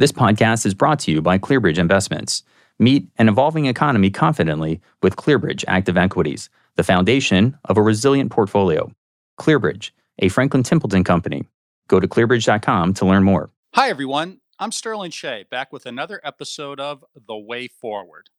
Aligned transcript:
This 0.00 0.12
podcast 0.12 0.64
is 0.64 0.72
brought 0.72 0.98
to 1.00 1.10
you 1.10 1.20
by 1.20 1.36
ClearBridge 1.36 1.76
Investments. 1.76 2.42
Meet 2.78 3.10
an 3.18 3.28
evolving 3.28 3.66
economy 3.66 4.08
confidently 4.08 4.80
with 5.02 5.16
ClearBridge 5.16 5.62
Active 5.68 5.98
Equities, 5.98 6.48
the 6.76 6.82
foundation 6.82 7.58
of 7.66 7.76
a 7.76 7.82
resilient 7.82 8.30
portfolio. 8.30 8.90
ClearBridge, 9.38 9.90
a 10.20 10.30
Franklin 10.30 10.62
Templeton 10.62 11.04
company. 11.04 11.44
Go 11.88 12.00
to 12.00 12.08
clearbridge.com 12.08 12.94
to 12.94 13.04
learn 13.04 13.24
more. 13.24 13.50
Hi, 13.74 13.90
everyone. 13.90 14.40
I'm 14.58 14.72
Sterling 14.72 15.10
Shea, 15.10 15.44
back 15.50 15.70
with 15.70 15.84
another 15.84 16.18
episode 16.24 16.80
of 16.80 17.04
The 17.26 17.36
Way 17.36 17.68
Forward. 17.68 18.30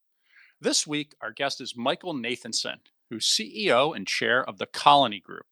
This 0.60 0.84
week, 0.84 1.14
our 1.20 1.30
guest 1.30 1.60
is 1.60 1.76
Michael 1.76 2.12
Nathanson, 2.12 2.78
who's 3.08 3.24
CEO 3.24 3.94
and 3.94 4.04
chair 4.04 4.42
of 4.42 4.58
the 4.58 4.66
Colony 4.66 5.20
Group, 5.20 5.46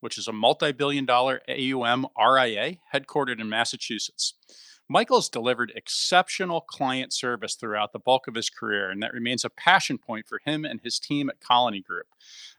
which 0.00 0.18
is 0.18 0.26
a 0.26 0.32
multi 0.32 0.72
billion 0.72 1.06
dollar 1.06 1.40
AUM 1.48 2.08
RIA 2.18 2.78
headquartered 2.92 3.40
in 3.40 3.48
Massachusetts. 3.48 4.34
Michael's 4.88 5.28
delivered 5.28 5.72
exceptional 5.74 6.60
client 6.60 7.12
service 7.12 7.54
throughout 7.54 7.92
the 7.92 7.98
bulk 7.98 8.26
of 8.28 8.34
his 8.34 8.50
career, 8.50 8.90
and 8.90 9.02
that 9.02 9.12
remains 9.12 9.44
a 9.44 9.50
passion 9.50 9.98
point 9.98 10.26
for 10.28 10.40
him 10.44 10.64
and 10.64 10.80
his 10.82 10.98
team 10.98 11.30
at 11.30 11.40
Colony 11.40 11.80
Group. 11.80 12.06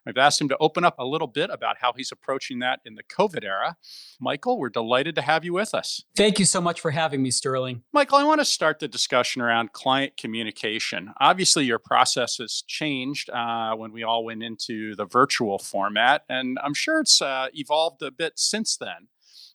I've 0.05 0.17
asked 0.17 0.41
him 0.41 0.49
to 0.49 0.57
open 0.59 0.83
up 0.83 0.95
a 0.99 1.05
little 1.05 1.27
bit 1.27 1.49
about 1.49 1.77
how 1.79 1.93
he's 1.93 2.11
approaching 2.11 2.59
that 2.59 2.81
in 2.85 2.95
the 2.95 3.03
COVID 3.03 3.43
era. 3.43 3.77
Michael, 4.19 4.59
we're 4.59 4.69
delighted 4.69 5.15
to 5.15 5.21
have 5.21 5.45
you 5.45 5.53
with 5.53 5.73
us. 5.73 6.03
Thank 6.15 6.39
you 6.39 6.45
so 6.45 6.59
much 6.59 6.81
for 6.81 6.91
having 6.91 7.21
me, 7.21 7.31
Sterling. 7.31 7.83
Michael, 7.93 8.17
I 8.17 8.23
want 8.23 8.41
to 8.41 8.45
start 8.45 8.79
the 8.79 8.87
discussion 8.87 9.41
around 9.41 9.71
client 9.71 10.17
communication. 10.17 11.13
Obviously, 11.19 11.65
your 11.65 11.79
process 11.79 12.37
has 12.37 12.63
changed 12.67 13.29
uh, 13.29 13.75
when 13.75 13.91
we 13.91 14.03
all 14.03 14.25
went 14.25 14.43
into 14.43 14.95
the 14.95 15.05
virtual 15.05 15.57
format, 15.57 16.23
and 16.27 16.57
I'm 16.61 16.73
sure 16.73 16.99
it's 16.99 17.21
uh, 17.21 17.47
evolved 17.53 18.01
a 18.01 18.11
bit 18.11 18.33
since 18.35 18.75
then. 18.75 19.07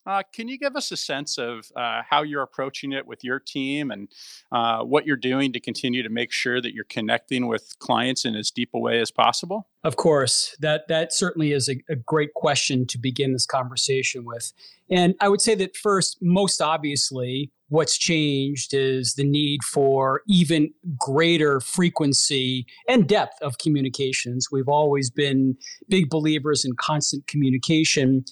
Uh, 0.05 0.23
can 0.33 0.47
you 0.47 0.57
give 0.57 0.75
us 0.75 0.91
a 0.91 0.97
sense 0.97 1.37
of 1.37 1.71
uh, 1.75 2.01
how 2.09 2.23
you're 2.23 2.41
approaching 2.41 2.93
it 2.93 3.05
with 3.05 3.23
your 3.23 3.39
team 3.39 3.91
and 3.91 4.07
uh, 4.51 4.79
what 4.79 5.05
you're 5.05 5.17
doing 5.17 5.51
to 5.53 5.59
continue 5.59 6.01
to 6.01 6.09
make 6.09 6.31
sure 6.31 6.61
that 6.61 6.73
you're 6.73 6.85
connecting 6.85 7.47
with 7.47 7.77
clients 7.79 8.25
in 8.25 8.35
as 8.35 8.49
deep 8.49 8.69
a 8.73 8.79
way 8.79 8.99
as 8.99 9.11
possible? 9.11 9.67
Of 9.83 9.97
course, 9.97 10.55
that 10.59 10.87
that 10.87 11.13
certainly 11.13 11.51
is 11.51 11.69
a, 11.69 11.75
a 11.89 11.95
great 11.95 12.33
question 12.33 12.85
to 12.87 12.97
begin 12.97 13.33
this 13.33 13.45
conversation 13.45 14.25
with. 14.25 14.51
And 14.89 15.15
I 15.21 15.29
would 15.29 15.41
say 15.41 15.55
that 15.55 15.77
first, 15.77 16.17
most 16.21 16.61
obviously, 16.61 17.51
what's 17.67 17.97
changed 17.97 18.73
is 18.73 19.13
the 19.13 19.23
need 19.23 19.63
for 19.63 20.21
even 20.27 20.73
greater 20.97 21.59
frequency 21.59 22.65
and 22.87 23.07
depth 23.07 23.39
of 23.41 23.57
communications. 23.59 24.47
We've 24.51 24.67
always 24.67 25.09
been 25.09 25.55
big 25.87 26.09
believers 26.09 26.65
in 26.65 26.75
constant 26.75 27.27
communication 27.27 28.25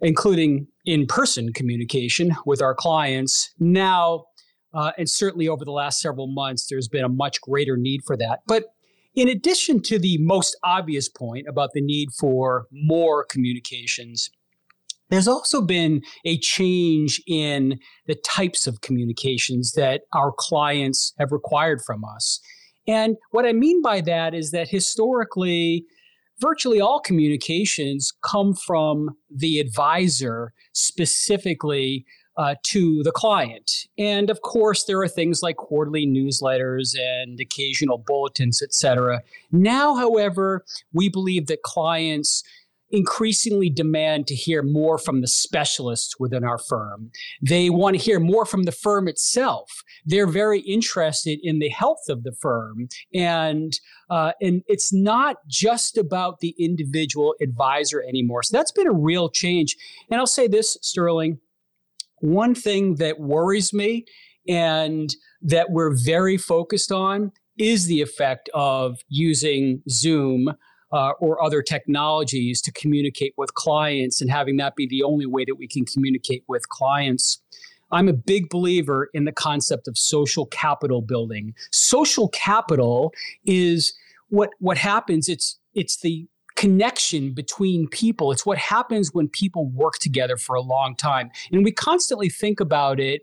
including 0.00 0.66
in 0.88 1.04
person 1.04 1.52
communication 1.52 2.34
with 2.46 2.62
our 2.62 2.74
clients. 2.74 3.52
Now, 3.58 4.24
uh, 4.72 4.92
and 4.96 5.08
certainly 5.08 5.46
over 5.46 5.62
the 5.62 5.70
last 5.70 6.00
several 6.00 6.28
months, 6.28 6.66
there's 6.70 6.88
been 6.88 7.04
a 7.04 7.10
much 7.10 7.42
greater 7.42 7.76
need 7.76 8.00
for 8.06 8.16
that. 8.16 8.40
But 8.46 8.64
in 9.14 9.28
addition 9.28 9.82
to 9.82 9.98
the 9.98 10.16
most 10.18 10.56
obvious 10.64 11.10
point 11.10 11.46
about 11.46 11.72
the 11.74 11.82
need 11.82 12.08
for 12.18 12.68
more 12.72 13.26
communications, 13.26 14.30
there's 15.10 15.28
also 15.28 15.60
been 15.60 16.00
a 16.24 16.38
change 16.38 17.20
in 17.26 17.78
the 18.06 18.14
types 18.14 18.66
of 18.66 18.80
communications 18.80 19.72
that 19.72 20.02
our 20.14 20.32
clients 20.38 21.12
have 21.18 21.32
required 21.32 21.82
from 21.84 22.02
us. 22.02 22.40
And 22.86 23.16
what 23.30 23.44
I 23.44 23.52
mean 23.52 23.82
by 23.82 24.00
that 24.00 24.32
is 24.32 24.52
that 24.52 24.68
historically, 24.68 25.84
virtually 26.40 26.80
all 26.80 27.00
communications 27.00 28.12
come 28.22 28.54
from 28.54 29.16
the 29.30 29.58
advisor 29.58 30.52
specifically 30.72 32.04
uh, 32.36 32.54
to 32.62 33.02
the 33.02 33.10
client. 33.10 33.70
And 33.98 34.30
of 34.30 34.42
course, 34.42 34.84
there 34.84 35.00
are 35.00 35.08
things 35.08 35.42
like 35.42 35.56
quarterly 35.56 36.06
newsletters 36.06 36.96
and 36.96 37.40
occasional 37.40 37.98
bulletins, 37.98 38.62
et 38.62 38.72
cetera. 38.72 39.22
Now, 39.50 39.96
however, 39.96 40.64
we 40.92 41.08
believe 41.08 41.48
that 41.48 41.62
clients 41.62 42.44
increasingly 42.90 43.68
demand 43.70 44.26
to 44.26 44.34
hear 44.34 44.62
more 44.62 44.98
from 44.98 45.20
the 45.20 45.28
specialists 45.28 46.18
within 46.18 46.44
our 46.44 46.58
firm. 46.58 47.10
They 47.42 47.70
want 47.70 47.96
to 47.96 48.02
hear 48.02 48.18
more 48.18 48.46
from 48.46 48.64
the 48.64 48.72
firm 48.72 49.08
itself. 49.08 49.70
They're 50.04 50.26
very 50.26 50.60
interested 50.60 51.38
in 51.42 51.58
the 51.58 51.68
health 51.68 52.08
of 52.08 52.22
the 52.22 52.32
firm, 52.32 52.88
and 53.14 53.72
uh, 54.10 54.32
and 54.40 54.62
it's 54.66 54.92
not 54.92 55.36
just 55.46 55.98
about 55.98 56.40
the 56.40 56.54
individual 56.58 57.34
advisor 57.42 58.02
anymore. 58.02 58.42
So 58.42 58.56
that's 58.56 58.72
been 58.72 58.86
a 58.86 58.92
real 58.92 59.28
change. 59.28 59.76
And 60.10 60.18
I'll 60.18 60.26
say 60.26 60.48
this, 60.48 60.78
Sterling. 60.82 61.38
One 62.20 62.54
thing 62.54 62.96
that 62.96 63.20
worries 63.20 63.72
me 63.72 64.04
and 64.48 65.14
that 65.42 65.70
we're 65.70 65.94
very 65.94 66.36
focused 66.36 66.90
on 66.90 67.30
is 67.58 67.86
the 67.86 68.00
effect 68.00 68.48
of 68.54 68.98
using 69.08 69.82
Zoom 69.90 70.52
uh, 70.92 71.12
or 71.20 71.42
other 71.42 71.62
technologies 71.62 72.60
to 72.62 72.72
communicate 72.72 73.34
with 73.36 73.54
clients 73.54 74.20
and 74.20 74.30
having 74.30 74.56
that 74.56 74.74
be 74.76 74.86
the 74.86 75.02
only 75.02 75.26
way 75.26 75.44
that 75.44 75.56
we 75.56 75.66
can 75.66 75.84
communicate 75.84 76.44
with 76.48 76.68
clients. 76.68 77.40
I'm 77.90 78.08
a 78.08 78.12
big 78.12 78.48
believer 78.50 79.08
in 79.14 79.24
the 79.24 79.32
concept 79.32 79.88
of 79.88 79.96
social 79.96 80.46
capital 80.46 81.00
building. 81.00 81.54
Social 81.70 82.28
capital 82.28 83.12
is 83.44 83.94
what 84.28 84.50
what 84.58 84.76
happens 84.76 85.28
it's 85.28 85.58
it's 85.74 86.00
the 86.00 86.26
connection 86.58 87.32
between 87.32 87.86
people. 87.86 88.32
It's 88.32 88.44
what 88.44 88.58
happens 88.58 89.14
when 89.14 89.28
people 89.28 89.68
work 89.68 89.94
together 90.00 90.36
for 90.36 90.56
a 90.56 90.60
long 90.60 90.96
time. 90.96 91.30
And 91.52 91.64
we 91.64 91.70
constantly 91.70 92.28
think 92.28 92.58
about 92.58 92.98
it 92.98 93.22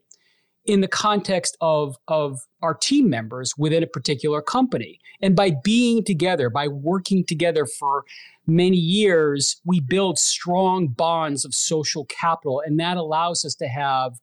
in 0.66 0.82
the 0.82 0.88
context 0.88 1.56
of, 1.62 1.96
of 2.08 2.40
our 2.62 2.74
team 2.74 3.10
members 3.10 3.54
within 3.58 3.84
a 3.84 3.88
particular 3.88 4.42
company. 4.42 5.00
And 5.22 5.36
by 5.36 5.52
being 5.64 6.04
together, 6.04 6.50
by 6.50 6.68
working 6.68 7.24
together 7.26 7.66
for 7.66 8.04
many 8.48 8.78
years, 8.78 9.62
we 9.66 9.80
build 9.80 10.18
strong 10.18 10.88
bonds 10.88 11.46
of 11.46 11.54
social 11.54 12.06
capital, 12.06 12.62
and 12.66 12.80
that 12.80 12.98
allows 12.98 13.46
us 13.46 13.56
to 13.56 13.68
have 13.68 14.14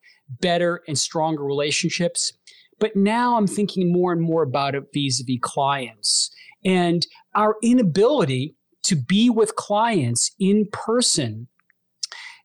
better 0.41 0.83
and 0.89 0.99
stronger 0.99 1.45
relationships. 1.45 2.33
But 2.79 2.97
now 2.97 3.37
I'm 3.37 3.47
thinking 3.47 3.93
more 3.93 4.13
and 4.13 4.21
more 4.21 4.43
about 4.43 4.75
it 4.75 4.85
vis 4.93 5.21
a 5.21 5.25
vis 5.25 5.39
clients 5.41 6.31
and 6.65 7.07
our 7.35 7.57
inability 7.63 8.57
to 8.85 8.97
be 8.97 9.31
with 9.31 9.57
clients 9.57 10.33
in 10.39 10.67
person 10.73 11.49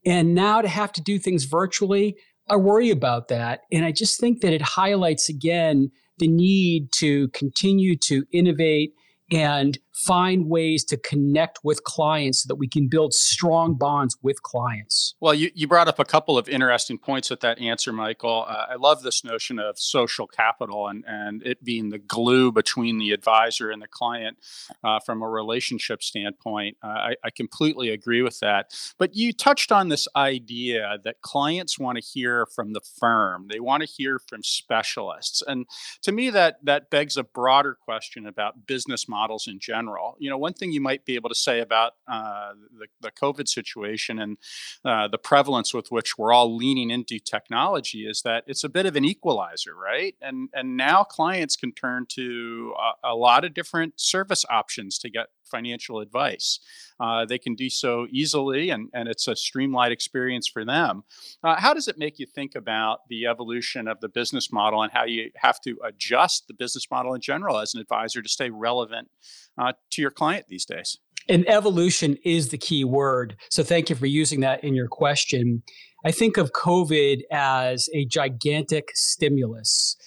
and 0.05 0.35
now 0.35 0.61
to 0.61 0.67
have 0.67 0.91
to 0.93 1.01
do 1.01 1.19
things 1.19 1.45
virtually 1.45 2.15
I 2.49 2.55
worry 2.55 2.89
about 2.89 3.27
that. 3.27 3.61
And 3.71 3.85
I 3.85 3.91
just 3.91 4.19
think 4.19 4.41
that 4.41 4.53
it 4.53 4.61
highlights 4.61 5.29
again 5.29 5.91
the 6.19 6.27
need 6.27 6.91
to 6.93 7.27
continue 7.29 7.95
to 7.97 8.23
innovate 8.31 8.93
and 9.31 9.77
find 10.05 10.47
ways 10.47 10.83
to 10.83 10.97
connect 10.97 11.59
with 11.63 11.83
clients 11.83 12.43
so 12.43 12.47
that 12.47 12.55
we 12.55 12.67
can 12.67 12.87
build 12.87 13.13
strong 13.13 13.73
bonds 13.73 14.15
with 14.21 14.43
clients. 14.43 15.15
Well, 15.19 15.33
you, 15.33 15.49
you 15.55 15.67
brought 15.67 15.87
up 15.87 15.97
a 15.97 16.05
couple 16.05 16.37
of 16.37 16.47
interesting 16.47 16.99
points 16.99 17.31
with 17.31 17.39
that 17.39 17.59
answer, 17.59 17.91
Michael. 17.91 18.45
Uh, 18.47 18.67
I 18.69 18.75
love 18.75 19.01
this 19.01 19.23
notion 19.23 19.57
of 19.57 19.79
social 19.79 20.27
capital 20.27 20.87
and, 20.87 21.03
and 21.07 21.41
it 21.43 21.63
being 21.63 21.89
the 21.89 21.97
glue 21.97 22.51
between 22.51 22.99
the 22.99 23.11
advisor 23.11 23.71
and 23.71 23.81
the 23.81 23.87
client 23.87 24.37
uh, 24.83 24.99
from 24.99 25.23
a 25.23 25.27
relationship 25.27 26.03
standpoint. 26.03 26.77
Uh, 26.83 26.87
I, 26.87 27.15
I 27.23 27.29
completely 27.31 27.89
agree 27.89 28.21
with 28.21 28.39
that. 28.41 28.71
But 28.99 29.15
you 29.15 29.33
touched 29.33 29.71
on 29.71 29.89
this 29.89 30.07
idea 30.15 30.97
that 31.03 31.21
clients 31.21 31.79
want 31.79 31.97
to 31.97 32.03
hear 32.03 32.45
from 32.45 32.73
the 32.73 32.81
firm, 32.99 33.47
they 33.49 33.59
want 33.59 33.81
to 33.81 33.87
hear 33.87 34.19
from 34.19 34.43
specialists. 34.43 35.41
And 35.47 35.65
to 36.03 36.11
me, 36.11 36.29
that, 36.29 36.63
that 36.63 36.91
begs 36.91 37.17
a 37.17 37.23
broader 37.23 37.75
question 37.79 38.27
about 38.27 38.67
business 38.67 39.09
models 39.09 39.47
in 39.47 39.59
general 39.59 39.86
general. 39.87 40.15
You 40.19 40.29
know, 40.29 40.37
one 40.37 40.53
thing 40.53 40.71
you 40.71 40.81
might 40.81 41.05
be 41.05 41.15
able 41.15 41.29
to 41.29 41.35
say 41.35 41.59
about 41.59 41.93
uh, 42.07 42.51
the, 42.77 42.87
the 43.01 43.11
COVID 43.11 43.47
situation 43.47 44.19
and 44.19 44.37
uh, 44.85 45.07
the 45.07 45.17
prevalence 45.17 45.73
with 45.73 45.91
which 45.91 46.17
we're 46.17 46.33
all 46.33 46.55
leaning 46.55 46.89
into 46.89 47.19
technology 47.19 48.07
is 48.07 48.21
that 48.23 48.43
it's 48.47 48.63
a 48.63 48.69
bit 48.69 48.85
of 48.85 48.95
an 48.95 49.05
equalizer, 49.05 49.75
right? 49.75 50.15
And 50.21 50.49
and 50.53 50.77
now 50.77 51.03
clients 51.03 51.55
can 51.55 51.71
turn 51.71 52.05
to 52.09 52.73
a, 53.03 53.11
a 53.11 53.15
lot 53.15 53.45
of 53.45 53.53
different 53.53 53.99
service 53.99 54.45
options 54.49 54.97
to 54.99 55.09
get 55.09 55.27
financial 55.49 55.99
advice. 55.99 56.59
Uh, 56.99 57.25
they 57.25 57.37
can 57.37 57.55
do 57.55 57.69
so 57.69 58.07
easily, 58.09 58.69
and, 58.69 58.89
and 58.93 59.07
it's 59.07 59.27
a 59.27 59.35
streamlined 59.35 59.93
experience 59.93 60.47
for 60.47 60.65
them. 60.65 61.03
Uh, 61.43 61.55
how 61.55 61.73
does 61.73 61.87
it 61.87 61.97
make 61.97 62.19
you 62.19 62.25
think 62.25 62.55
about 62.55 62.99
the 63.09 63.25
evolution 63.25 63.87
of 63.87 63.99
the 63.99 64.09
business 64.09 64.51
model 64.51 64.81
and 64.81 64.91
how 64.91 65.05
you 65.05 65.29
have 65.35 65.59
to 65.61 65.77
adjust 65.83 66.47
the 66.47 66.53
business 66.53 66.87
model 66.89 67.13
in 67.13 67.21
general 67.21 67.59
as 67.59 67.73
an 67.73 67.81
advisor 67.81 68.21
to 68.21 68.29
stay 68.29 68.49
relevant 68.49 69.09
uh, 69.57 69.73
to 69.91 70.01
your 70.01 70.11
client 70.11 70.45
these 70.47 70.65
days? 70.65 70.97
And 71.29 71.47
evolution 71.49 72.17
is 72.23 72.49
the 72.49 72.57
key 72.57 72.83
word. 72.83 73.35
So 73.49 73.63
thank 73.63 73.89
you 73.89 73.95
for 73.95 74.05
using 74.05 74.39
that 74.41 74.63
in 74.63 74.73
your 74.73 74.87
question. 74.87 75.61
I 76.05 76.11
think 76.11 76.37
of 76.37 76.53
COVID 76.53 77.21
as 77.31 77.89
a 77.93 78.05
gigantic 78.05 78.91
stimulus 78.93 79.97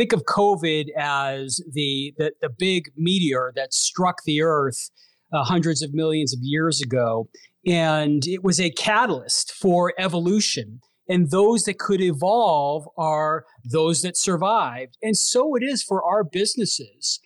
think 0.00 0.14
of 0.14 0.24
COVID 0.24 0.86
as 0.96 1.60
the, 1.70 2.14
the, 2.16 2.32
the 2.40 2.48
big 2.48 2.90
meteor 2.96 3.52
that 3.54 3.74
struck 3.74 4.22
the 4.24 4.40
earth 4.40 4.88
uh, 5.30 5.44
hundreds 5.44 5.82
of 5.82 5.92
millions 5.92 6.32
of 6.32 6.38
years 6.42 6.80
ago. 6.80 7.28
And 7.66 8.26
it 8.26 8.42
was 8.42 8.58
a 8.58 8.70
catalyst 8.70 9.52
for 9.52 9.92
evolution. 9.98 10.80
and 11.06 11.30
those 11.30 11.64
that 11.64 11.78
could 11.78 12.00
evolve 12.00 12.88
are 12.96 13.44
those 13.62 14.00
that 14.00 14.16
survived. 14.16 14.96
And 15.02 15.18
so 15.18 15.54
it 15.54 15.62
is 15.62 15.82
for 15.82 16.02
our 16.02 16.24
businesses. 16.24 17.20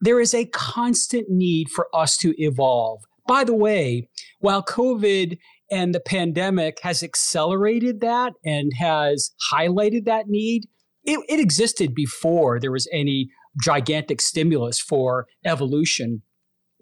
There 0.00 0.18
is 0.18 0.34
a 0.34 0.46
constant 0.46 1.30
need 1.30 1.68
for 1.68 1.86
us 1.94 2.16
to 2.16 2.34
evolve. 2.42 3.02
By 3.28 3.44
the 3.44 3.54
way, 3.54 4.08
while 4.40 4.64
COVID 4.64 5.38
and 5.70 5.94
the 5.94 6.00
pandemic 6.00 6.80
has 6.82 7.04
accelerated 7.04 8.00
that 8.00 8.32
and 8.44 8.72
has 8.76 9.30
highlighted 9.52 10.04
that 10.06 10.26
need, 10.26 10.64
it, 11.04 11.20
it 11.28 11.40
existed 11.40 11.94
before 11.94 12.60
there 12.60 12.72
was 12.72 12.88
any 12.92 13.30
gigantic 13.60 14.20
stimulus 14.20 14.80
for 14.80 15.26
evolution. 15.44 16.22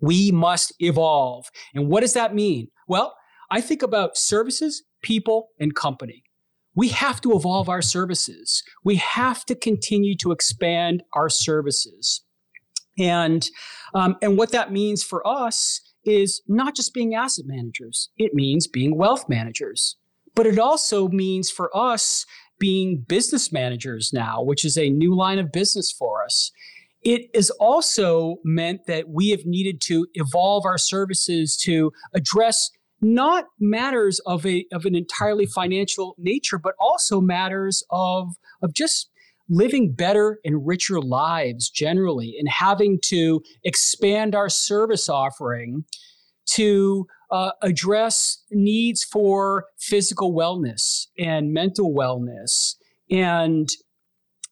We 0.00 0.30
must 0.30 0.72
evolve. 0.78 1.46
And 1.74 1.88
what 1.88 2.00
does 2.00 2.14
that 2.14 2.34
mean? 2.34 2.68
Well, 2.88 3.14
I 3.50 3.60
think 3.60 3.82
about 3.82 4.16
services, 4.16 4.82
people, 5.02 5.48
and 5.58 5.74
company. 5.74 6.22
We 6.74 6.88
have 6.88 7.20
to 7.22 7.32
evolve 7.32 7.68
our 7.68 7.82
services. 7.82 8.62
We 8.84 8.96
have 8.96 9.44
to 9.46 9.54
continue 9.54 10.16
to 10.18 10.30
expand 10.30 11.02
our 11.14 11.28
services. 11.28 12.22
And, 12.98 13.48
um, 13.94 14.16
and 14.22 14.38
what 14.38 14.52
that 14.52 14.72
means 14.72 15.02
for 15.02 15.26
us 15.26 15.80
is 16.04 16.42
not 16.46 16.76
just 16.76 16.94
being 16.94 17.14
asset 17.14 17.44
managers, 17.46 18.10
it 18.16 18.34
means 18.34 18.66
being 18.66 18.96
wealth 18.96 19.28
managers. 19.28 19.96
But 20.34 20.46
it 20.46 20.58
also 20.58 21.08
means 21.08 21.50
for 21.50 21.76
us 21.76 22.24
being 22.60 23.04
business 23.08 23.50
managers 23.50 24.12
now, 24.12 24.40
which 24.40 24.64
is 24.64 24.78
a 24.78 24.90
new 24.90 25.16
line 25.16 25.40
of 25.40 25.50
business 25.50 25.90
for 25.90 26.22
us. 26.22 26.52
It 27.02 27.22
has 27.34 27.50
also 27.58 28.36
meant 28.44 28.82
that 28.86 29.08
we 29.08 29.30
have 29.30 29.46
needed 29.46 29.80
to 29.86 30.06
evolve 30.14 30.64
our 30.66 30.78
services 30.78 31.56
to 31.64 31.90
address 32.14 32.70
not 33.00 33.46
matters 33.58 34.20
of 34.26 34.44
a 34.44 34.66
of 34.72 34.84
an 34.84 34.94
entirely 34.94 35.46
financial 35.46 36.14
nature, 36.18 36.58
but 36.58 36.74
also 36.78 37.20
matters 37.20 37.82
of 37.90 38.34
of 38.62 38.74
just 38.74 39.08
living 39.48 39.92
better 39.92 40.38
and 40.44 40.66
richer 40.66 41.00
lives 41.00 41.70
generally, 41.70 42.36
and 42.38 42.48
having 42.48 42.98
to 43.06 43.40
expand 43.64 44.34
our 44.34 44.50
service 44.50 45.08
offering 45.08 45.84
to 46.52 47.06
uh, 47.30 47.52
address 47.62 48.44
needs 48.50 49.04
for 49.04 49.66
physical 49.78 50.32
wellness 50.32 51.06
and 51.18 51.52
mental 51.52 51.94
wellness 51.94 52.74
and 53.10 53.68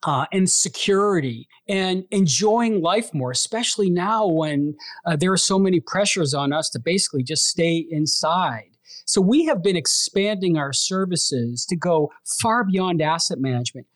uh, 0.04 0.26
and 0.32 0.48
security 0.48 1.48
and 1.68 2.04
enjoying 2.10 2.80
life 2.80 3.12
more, 3.12 3.32
especially 3.32 3.90
now 3.90 4.26
when 4.26 4.74
uh, 5.04 5.16
there 5.16 5.32
are 5.32 5.36
so 5.36 5.58
many 5.58 5.80
pressures 5.80 6.34
on 6.34 6.52
us 6.52 6.70
to 6.70 6.78
basically 6.78 7.22
just 7.22 7.46
stay 7.46 7.84
inside. 7.90 8.70
So 9.06 9.20
we 9.20 9.46
have 9.46 9.62
been 9.62 9.76
expanding 9.76 10.56
our 10.56 10.72
services 10.72 11.64
to 11.66 11.76
go 11.76 12.12
far 12.40 12.64
beyond 12.64 13.02
asset 13.02 13.38
management, 13.40 13.86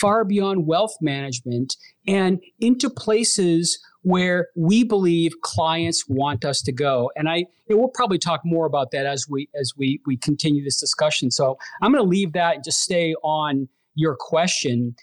far 0.00 0.24
beyond 0.24 0.66
wealth 0.66 0.96
management, 1.00 1.76
and 2.06 2.40
into 2.60 2.88
places 2.90 3.78
where 4.02 4.48
we 4.56 4.82
believe 4.82 5.32
clients 5.42 6.04
want 6.08 6.44
us 6.44 6.60
to 6.62 6.72
go. 6.72 7.10
And 7.16 7.28
I 7.28 7.46
know, 7.68 7.78
we'll 7.78 7.88
probably 7.88 8.18
talk 8.18 8.40
more 8.44 8.66
about 8.66 8.90
that 8.92 9.06
as 9.06 9.26
we 9.28 9.48
as 9.58 9.72
we 9.76 10.00
we 10.06 10.16
continue 10.16 10.64
this 10.64 10.78
discussion. 10.78 11.30
So 11.30 11.56
I'm 11.80 11.92
going 11.92 12.04
to 12.04 12.08
leave 12.08 12.32
that 12.32 12.56
and 12.56 12.64
just 12.64 12.80
stay 12.80 13.14
on 13.22 13.68
your 13.94 14.16
question. 14.18 14.94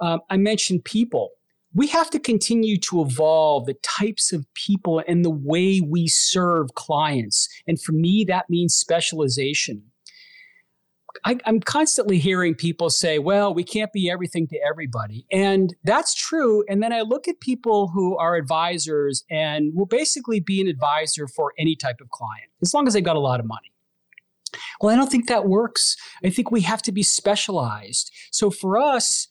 Um, 0.00 0.20
I 0.30 0.36
mentioned 0.36 0.84
people. 0.84 1.30
We 1.74 1.86
have 1.88 2.08
to 2.10 2.18
continue 2.18 2.78
to 2.78 3.02
evolve 3.02 3.66
the 3.66 3.76
types 3.82 4.32
of 4.32 4.46
people 4.54 5.02
and 5.06 5.24
the 5.24 5.30
way 5.30 5.80
we 5.80 6.08
serve 6.08 6.74
clients. 6.74 7.48
And 7.66 7.80
for 7.80 7.92
me, 7.92 8.24
that 8.26 8.46
means 8.48 8.74
specialization. 8.74 9.82
I, 11.24 11.38
am 11.46 11.60
constantly 11.60 12.18
hearing 12.18 12.54
people 12.54 12.90
say, 12.90 13.18
well, 13.18 13.54
we 13.54 13.64
can't 13.64 13.92
be 13.92 14.10
everything 14.10 14.46
to 14.48 14.58
everybody. 14.66 15.26
And 15.30 15.74
that's 15.84 16.14
true. 16.14 16.64
And 16.68 16.82
then 16.82 16.92
I 16.92 17.02
look 17.02 17.28
at 17.28 17.40
people 17.40 17.88
who 17.88 18.16
are 18.16 18.36
advisors 18.36 19.24
and 19.30 19.72
will 19.74 19.86
basically 19.86 20.40
be 20.40 20.60
an 20.60 20.68
advisor 20.68 21.26
for 21.26 21.52
any 21.58 21.76
type 21.76 22.00
of 22.00 22.10
client, 22.10 22.50
as 22.62 22.74
long 22.74 22.86
as 22.86 22.94
they've 22.94 23.04
got 23.04 23.16
a 23.16 23.20
lot 23.20 23.40
of 23.40 23.46
money. 23.46 23.72
Well, 24.80 24.92
I 24.92 24.96
don't 24.96 25.10
think 25.10 25.28
that 25.28 25.46
works. 25.46 25.96
I 26.24 26.30
think 26.30 26.50
we 26.50 26.62
have 26.62 26.82
to 26.82 26.92
be 26.92 27.02
specialized. 27.02 28.10
So 28.30 28.50
for 28.50 28.78
us, 28.78 29.28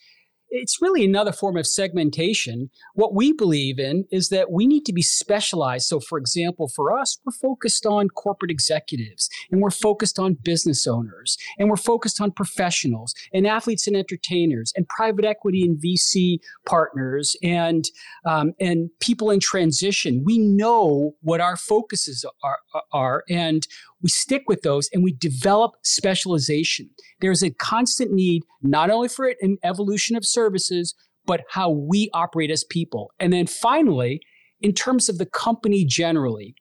it's 0.49 0.81
really 0.81 1.03
another 1.03 1.31
form 1.31 1.57
of 1.57 1.67
segmentation. 1.67 2.69
What 2.94 3.13
we 3.13 3.33
believe 3.33 3.79
in 3.79 4.05
is 4.11 4.29
that 4.29 4.51
we 4.51 4.65
need 4.65 4.85
to 4.85 4.94
be 4.94 5.01
specialized. 5.01 5.88
So, 5.88 5.99
for 5.99 6.17
example, 6.17 6.69
for 6.69 6.97
us, 6.97 7.17
we're 7.25 7.33
focused 7.33 7.85
on 7.85 8.09
corporate 8.09 8.51
executives 8.51 9.29
and 9.51 9.61
we're 9.61 9.71
focused 9.71 10.19
on 10.19 10.38
business 10.44 10.88
owners 10.88 11.38
and 11.59 11.69
we're 11.69 11.75
focused 11.75 12.21
on 12.21 12.31
professionals 12.31 13.13
and 13.33 13.45
athletes 13.45 13.88
and 13.88 13.95
entertainers 13.95 14.71
and 14.75 14.88
private 14.88 15.25
equity 15.25 15.63
and 15.63 15.81
VC 15.81 16.39
partners 16.65 17.35
and, 17.44 17.85
um, 18.25 18.53
and 18.59 18.89
people 18.99 19.29
in 19.29 19.39
transition. 19.39 20.23
We 20.25 20.38
know 20.38 21.15
what 21.21 21.41
our 21.41 21.57
focuses 21.57 22.25
are, 22.44 22.59
are 22.94 23.23
and 23.29 23.67
we 24.01 24.09
stick 24.09 24.44
with 24.47 24.61
those 24.61 24.89
and 24.94 25.03
we 25.03 25.13
develop 25.13 25.71
specialization. 25.83 26.89
There's 27.19 27.44
a 27.44 27.49
constant 27.49 28.11
need, 28.11 28.44
not 28.61 28.89
only 28.89 29.07
for 29.07 29.33
an 29.41 29.57
evolution 29.63 30.15
of 30.15 30.25
services, 30.25 30.94
but 31.25 31.41
how 31.49 31.69
we 31.69 32.09
operate 32.13 32.51
as 32.51 32.63
people. 32.63 33.11
And 33.19 33.33
then 33.33 33.47
finally, 33.47 34.21
in 34.61 34.73
terms 34.73 35.09
of 35.09 35.17
the 35.17 35.25
company 35.25 35.85
generally, 35.85 36.55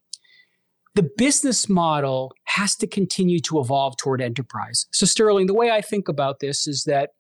the 0.94 1.09
business 1.17 1.69
model 1.69 2.33
has 2.44 2.75
to 2.77 2.87
continue 2.87 3.38
to 3.41 3.61
evolve 3.61 3.97
toward 3.99 4.23
enterprise. 4.23 4.87
So, 4.93 5.05
Sterling, 5.05 5.47
the 5.47 5.55
way 5.55 5.71
I 5.71 5.83
think 5.83 6.09
about 6.09 6.41
this 6.41 6.67
is 6.67 6.85
that 6.85 7.11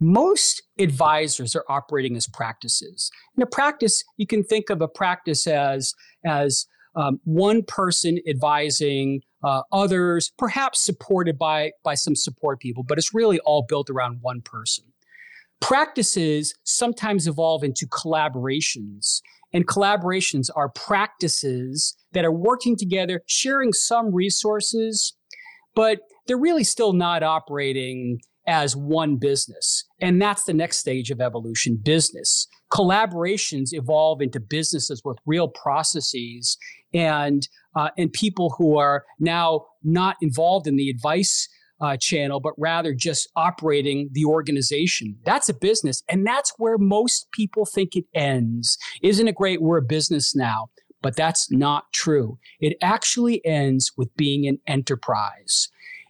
most 0.00 0.62
advisors 0.78 1.54
are 1.54 1.64
operating 1.68 2.16
as 2.16 2.26
practices. 2.26 3.10
In 3.36 3.42
a 3.42 3.46
practice, 3.46 4.02
you 4.16 4.26
can 4.26 4.42
think 4.42 4.68
of 4.68 4.80
a 4.80 4.88
practice 4.88 5.46
as, 5.46 5.94
as 6.24 6.66
um, 6.94 7.20
one 7.24 7.62
person 7.62 8.18
advising 8.28 9.22
uh, 9.42 9.62
others, 9.72 10.32
perhaps 10.38 10.84
supported 10.84 11.38
by, 11.38 11.72
by 11.84 11.94
some 11.94 12.14
support 12.14 12.60
people, 12.60 12.82
but 12.82 12.98
it's 12.98 13.14
really 13.14 13.38
all 13.40 13.64
built 13.68 13.90
around 13.90 14.18
one 14.20 14.40
person. 14.40 14.84
Practices 15.60 16.54
sometimes 16.64 17.26
evolve 17.26 17.62
into 17.62 17.86
collaborations, 17.86 19.20
and 19.52 19.66
collaborations 19.66 20.48
are 20.56 20.68
practices 20.70 21.96
that 22.12 22.24
are 22.24 22.32
working 22.32 22.76
together, 22.76 23.22
sharing 23.26 23.72
some 23.72 24.14
resources, 24.14 25.14
but 25.74 26.00
they're 26.26 26.36
really 26.36 26.64
still 26.64 26.92
not 26.92 27.22
operating 27.22 28.20
as 28.46 28.76
one 28.76 29.16
business. 29.16 29.84
And 30.00 30.20
that's 30.20 30.44
the 30.44 30.54
next 30.54 30.78
stage 30.78 31.10
of 31.10 31.20
evolution 31.20 31.78
business. 31.82 32.48
Collaborations 32.72 33.68
evolve 33.72 34.20
into 34.20 34.40
businesses 34.40 35.02
with 35.04 35.18
real 35.26 35.48
processes 35.48 36.56
and, 36.94 37.46
uh, 37.76 37.90
and 37.96 38.12
people 38.12 38.54
who 38.58 38.78
are 38.78 39.04
now 39.20 39.66
not 39.82 40.16
involved 40.20 40.66
in 40.66 40.76
the 40.76 40.90
advice 40.90 41.48
uh, 41.80 41.96
channel, 41.96 42.40
but 42.40 42.54
rather 42.56 42.94
just 42.94 43.28
operating 43.34 44.08
the 44.12 44.24
organization. 44.24 45.16
That's 45.24 45.48
a 45.48 45.54
business. 45.54 46.02
And 46.08 46.26
that's 46.26 46.52
where 46.56 46.78
most 46.78 47.26
people 47.32 47.66
think 47.66 47.96
it 47.96 48.04
ends. 48.14 48.78
Isn't 49.02 49.28
it 49.28 49.34
great? 49.34 49.60
We're 49.60 49.78
a 49.78 49.82
business 49.82 50.34
now. 50.34 50.70
But 51.02 51.16
that's 51.16 51.50
not 51.50 51.92
true. 51.92 52.38
It 52.60 52.76
actually 52.80 53.44
ends 53.44 53.90
with 53.96 54.14
being 54.16 54.46
an 54.46 54.60
enterprise. 54.68 55.68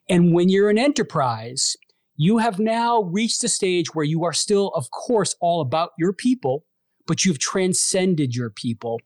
And 0.09 0.35
when 0.35 0.51
you're 0.51 0.69
an 0.69 0.77
enterprise, 0.77 1.77
you 2.17 2.39
have 2.39 2.59
now 2.59 3.03
reached 3.03 3.43
a 3.45 3.49
stage 3.49 3.95
where 3.95 4.05
you 4.05 4.25
are 4.25 4.33
still, 4.33 4.69
of 4.75 4.91
course, 4.91 5.35
all 5.41 5.61
about 5.61 5.91
your 5.99 6.13
people, 6.13 6.65
but 7.07 7.25
you've 7.25 7.39
transcended 7.39 8.35
your 8.35 8.51
people. 8.51 9.01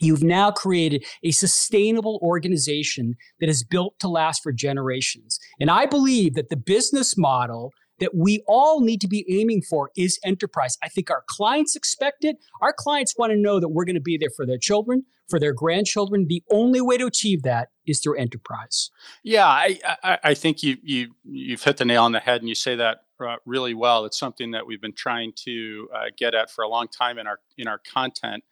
You've 0.00 0.22
now 0.22 0.50
created 0.52 1.04
a 1.24 1.32
sustainable 1.32 2.20
organization 2.22 3.16
that 3.40 3.48
is 3.48 3.64
built 3.64 3.98
to 3.98 4.08
last 4.08 4.42
for 4.42 4.52
generations. 4.52 5.38
And 5.60 5.70
I 5.70 5.86
believe 5.86 6.34
that 6.34 6.50
the 6.50 6.56
business 6.56 7.16
model 7.18 7.72
that 8.00 8.14
we 8.14 8.44
all 8.46 8.80
need 8.80 9.00
to 9.00 9.08
be 9.08 9.26
aiming 9.28 9.62
for 9.62 9.90
is 9.96 10.20
enterprise. 10.24 10.78
I 10.84 10.88
think 10.88 11.10
our 11.10 11.24
clients 11.26 11.74
expect 11.74 12.24
it. 12.24 12.36
Our 12.62 12.72
clients 12.72 13.14
want 13.18 13.32
to 13.32 13.36
know 13.36 13.58
that 13.58 13.70
we're 13.70 13.84
going 13.84 13.96
to 13.96 14.00
be 14.00 14.16
there 14.16 14.30
for 14.36 14.46
their 14.46 14.58
children, 14.58 15.04
for 15.28 15.40
their 15.40 15.52
grandchildren. 15.52 16.26
The 16.28 16.44
only 16.50 16.80
way 16.80 16.96
to 16.96 17.06
achieve 17.06 17.42
that 17.42 17.68
is 17.88 18.00
through 18.00 18.18
enterprise. 18.18 18.90
Yeah, 19.22 19.46
I, 19.46 19.78
I, 20.02 20.18
I 20.24 20.34
think 20.34 20.62
you, 20.62 20.76
you, 20.82 21.14
you've 21.24 21.62
hit 21.62 21.78
the 21.78 21.84
nail 21.84 22.04
on 22.04 22.12
the 22.12 22.20
head 22.20 22.40
and 22.40 22.48
you 22.48 22.54
say 22.54 22.76
that 22.76 23.04
uh, 23.20 23.36
really 23.44 23.74
well. 23.74 24.04
It's 24.04 24.18
something 24.18 24.52
that 24.52 24.66
we've 24.66 24.80
been 24.80 24.94
trying 24.94 25.32
to 25.44 25.88
uh, 25.94 26.04
get 26.16 26.34
at 26.34 26.50
for 26.50 26.62
a 26.62 26.68
long 26.68 26.88
time 26.88 27.18
in 27.18 27.26
our 27.26 27.40
in 27.56 27.66
our 27.66 27.78
content 27.78 28.44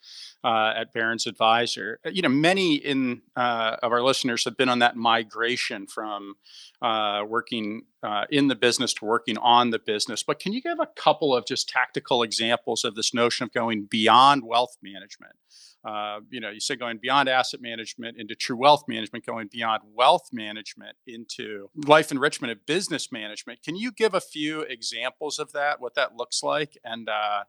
uh, 0.44 0.72
at 0.76 0.92
Barron's 0.92 1.26
Advisor. 1.26 2.00
Uh, 2.04 2.10
you 2.10 2.22
know, 2.22 2.28
many 2.28 2.74
in 2.74 3.22
uh, 3.36 3.76
of 3.82 3.92
our 3.92 4.02
listeners 4.02 4.44
have 4.44 4.56
been 4.56 4.68
on 4.68 4.80
that 4.80 4.96
migration 4.96 5.86
from 5.86 6.34
uh, 6.82 7.22
working 7.26 7.82
in 8.30 8.46
the 8.46 8.54
business 8.54 8.94
to 8.94 9.04
working 9.04 9.36
on 9.38 9.70
the 9.70 9.80
business. 9.80 10.22
But 10.22 10.38
can 10.38 10.52
you 10.52 10.62
give 10.62 10.78
a 10.78 10.86
couple 10.86 11.34
of 11.34 11.44
just 11.44 11.68
tactical 11.68 12.22
examples 12.22 12.84
of 12.84 12.94
this 12.94 13.12
notion 13.12 13.42
of 13.42 13.52
going 13.52 13.86
beyond 13.90 14.44
wealth 14.44 14.76
management? 14.80 15.34
uh, 15.86 16.18
you 16.30 16.40
know, 16.40 16.50
you 16.50 16.58
said 16.58 16.80
going 16.80 16.98
beyond 17.00 17.28
asset 17.28 17.60
management 17.62 18.18
into 18.18 18.34
true 18.34 18.56
wealth 18.56 18.84
management, 18.88 19.24
going 19.24 19.48
beyond 19.50 19.82
wealth 19.94 20.28
management 20.32 20.96
into 21.06 21.70
life 21.86 22.10
enrichment 22.10 22.50
of 22.50 22.66
business 22.66 23.12
management. 23.12 23.62
Can 23.62 23.76
you 23.76 23.92
give 23.92 24.12
a 24.12 24.20
few 24.20 24.55
examples 24.62 25.38
of 25.38 25.52
that, 25.52 25.80
what 25.80 25.94
that 25.94 26.16
looks 26.16 26.42
like, 26.42 26.76
and 26.84 27.08
uh, 27.08 27.44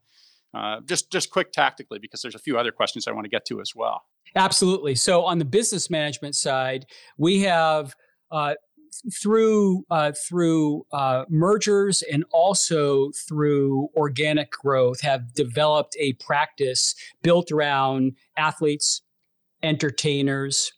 uh, 0.54 0.82
just 0.86 1.12
just 1.12 1.30
quick 1.30 1.52
tactically, 1.52 2.00
because 2.00 2.22
there's 2.22 2.36
a 2.36 2.40
few 2.40 2.58
other 2.58 2.72
questions 2.72 3.08
I 3.08 3.12
want 3.12 3.26
to 3.26 3.30
get 3.30 3.46
to 3.46 3.62
as 3.62 3.74
well. 3.76 4.04
Absolutely. 4.36 4.96
So 4.96 5.24
on 5.24 5.40
the 5.40 5.46
business 5.46 5.90
management 5.90 6.36
side, 6.36 6.86
we 7.18 7.42
have 7.42 7.96
uh, 8.32 8.56
through 9.14 9.86
uh, 9.90 10.12
through 10.28 10.86
uh, 10.92 11.26
mergers 11.30 12.04
and 12.12 12.26
also 12.32 13.12
through 13.28 13.90
organic 13.96 14.52
growth 14.52 15.02
have 15.02 15.34
developed 15.34 15.96
a 16.00 16.14
practice 16.14 16.96
built 17.22 17.52
around 17.52 18.14
athletes, 18.38 19.02
entertainers, 19.64 20.72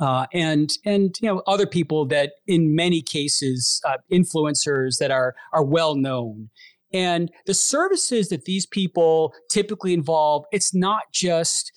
uh, 0.00 0.26
and 0.32 0.70
and 0.84 1.16
you 1.20 1.28
know 1.28 1.42
other 1.46 1.66
people 1.66 2.06
that 2.06 2.32
in 2.46 2.74
many 2.74 3.02
cases 3.02 3.80
uh, 3.86 3.96
influencers 4.12 4.98
that 4.98 5.10
are 5.10 5.34
are 5.52 5.64
well 5.64 5.94
known. 5.94 6.50
And 6.92 7.30
the 7.46 7.54
services 7.54 8.30
that 8.30 8.46
these 8.46 8.64
people 8.64 9.34
typically 9.50 9.92
involve, 9.92 10.44
it's 10.52 10.74
not 10.74 11.02
just 11.12 11.70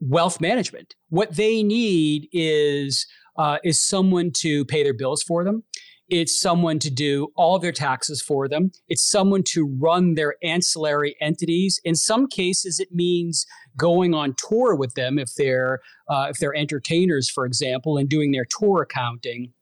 wealth 0.00 0.40
management. 0.40 0.94
What 1.08 1.36
they 1.36 1.62
need 1.62 2.28
is 2.32 3.06
uh, 3.38 3.58
is 3.64 3.82
someone 3.82 4.32
to 4.38 4.64
pay 4.64 4.82
their 4.82 4.94
bills 4.94 5.22
for 5.22 5.44
them. 5.44 5.62
It's 6.08 6.40
someone 6.40 6.78
to 6.80 6.90
do 6.90 7.28
all 7.34 7.58
their 7.58 7.72
taxes 7.72 8.22
for 8.22 8.48
them. 8.48 8.70
It's 8.88 9.08
someone 9.08 9.42
to 9.48 9.66
run 9.66 10.14
their 10.14 10.36
ancillary 10.42 11.16
entities. 11.20 11.80
In 11.84 11.96
some 11.96 12.28
cases, 12.28 12.78
it 12.78 12.92
means 12.92 13.44
going 13.76 14.14
on 14.14 14.34
tour 14.48 14.76
with 14.76 14.94
them 14.94 15.18
if 15.18 15.34
they're 15.36 15.80
uh, 16.08 16.28
if 16.30 16.38
they're 16.38 16.54
entertainers, 16.54 17.28
for 17.28 17.44
example, 17.44 17.96
and 17.96 18.08
doing 18.08 18.30
their 18.30 18.46
tour 18.48 18.82
accounting. 18.82 19.52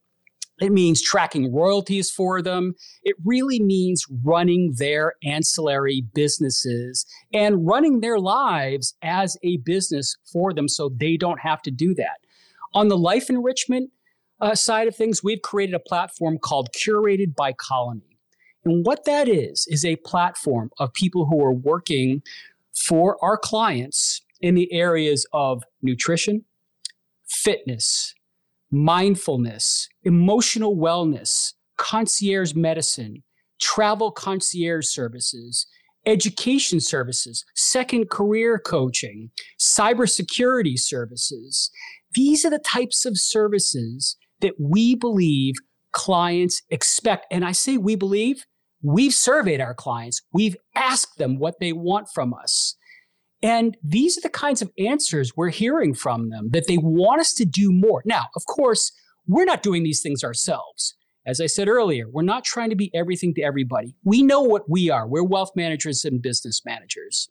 It 0.61 0.71
means 0.71 1.03
tracking 1.03 1.53
royalties 1.53 2.11
for 2.11 2.41
them. 2.41 2.75
It 3.03 3.17
really 3.25 3.61
means 3.61 4.07
running 4.23 4.75
their 4.77 5.15
ancillary 5.25 6.05
businesses 6.15 7.07
and 7.33 7.67
running 7.67 8.01
their 8.01 8.21
lives 8.21 8.95
as 9.03 9.37
a 9.43 9.57
business 9.59 10.17
for 10.33 10.53
them 10.53 10.69
so 10.69 10.91
they 10.95 11.17
don't 11.17 11.41
have 11.41 11.61
to 11.63 11.73
do 11.73 11.93
that. 11.95 12.19
On 12.73 12.89
the 12.89 12.99
life 12.99 13.31
enrichment 13.31 13.91
uh, 14.45 14.55
side 14.55 14.87
of 14.87 14.95
things, 14.95 15.25
we've 15.25 15.41
created 15.41 15.75
a 15.75 15.81
platform 15.81 16.39
called 16.39 16.69
Curated 16.73 17.35
by 17.35 17.55
Colony. 17.55 18.19
And 18.67 18.85
what 18.85 19.07
that 19.07 19.27
is, 19.27 19.67
is 19.71 19.85
a 19.85 19.97
platform 19.97 20.71
of 20.79 20.93
people 20.93 21.25
who 21.25 21.43
are 21.43 21.53
working 21.53 22.23
for 22.75 23.17
our 23.25 23.39
clients 23.39 24.21
in 24.43 24.55
the 24.55 24.71
areas 24.71 25.27
of 25.33 25.63
nutrition, 25.81 26.45
fitness, 27.27 28.15
mindfulness, 28.71 29.89
emotional 30.03 30.77
wellness, 30.77 31.55
concierge 31.79 32.55
medicine, 32.55 33.23
travel 33.63 34.13
concierge 34.13 34.87
services, 34.87 35.67
education 36.05 36.81
services, 36.81 37.47
second 37.55 38.11
career 38.11 38.59
coaching, 38.59 39.31
cybersecurity 39.59 40.79
services. 40.79 41.71
These 42.15 42.45
are 42.45 42.51
the 42.51 42.59
types 42.59 43.07
of 43.07 43.17
services 43.17 44.17
that 44.41 44.55
we 44.59 44.95
believe 44.95 45.55
clients 45.93 46.63
expect. 46.71 47.27
And 47.31 47.45
I 47.45 47.53
say 47.53 47.77
we 47.77 47.95
believe, 47.95 48.45
we've 48.83 49.15
surveyed 49.15 49.61
our 49.61 49.75
clients, 49.75 50.21
we've 50.33 50.57
asked 50.75 51.19
them 51.19 51.39
what 51.39 51.55
they 51.61 51.73
want 51.73 52.09
from 52.13 52.35
us. 52.35 52.77
And 53.43 53.77
these 53.83 54.17
are 54.17 54.23
the 54.23 54.31
kinds 54.31 54.63
of 54.63 54.71
answers 54.79 55.37
we're 55.37 55.51
hearing 55.51 55.95
from 55.95 56.31
them 56.31 56.49
that 56.53 56.67
they 56.67 56.79
want 56.79 57.21
us 57.21 57.35
to 57.35 57.45
do 57.45 57.71
more. 57.71 58.03
Now, 58.07 58.25
of 58.37 58.47
course, 58.47 58.91
we're 59.27 59.45
not 59.45 59.63
doing 59.63 59.83
these 59.85 60.01
things 60.03 60.25
ourselves. 60.25 60.95
As 61.27 61.41
I 61.41 61.47
said 61.47 61.69
earlier, 61.69 62.07
we're 62.11 62.23
not 62.23 62.45
trying 62.45 62.71
to 62.71 62.77
be 62.77 62.91
everything 62.95 63.35
to 63.35 63.43
everybody. 63.43 63.97
We 64.05 64.23
know 64.23 64.43
what 64.43 64.69
we 64.69 64.91
are. 64.91 65.07
We're 65.07 65.25
wealth 65.25 65.53
managers 65.57 66.05
and 66.05 66.21
business 66.21 66.63
managers. 66.65 67.29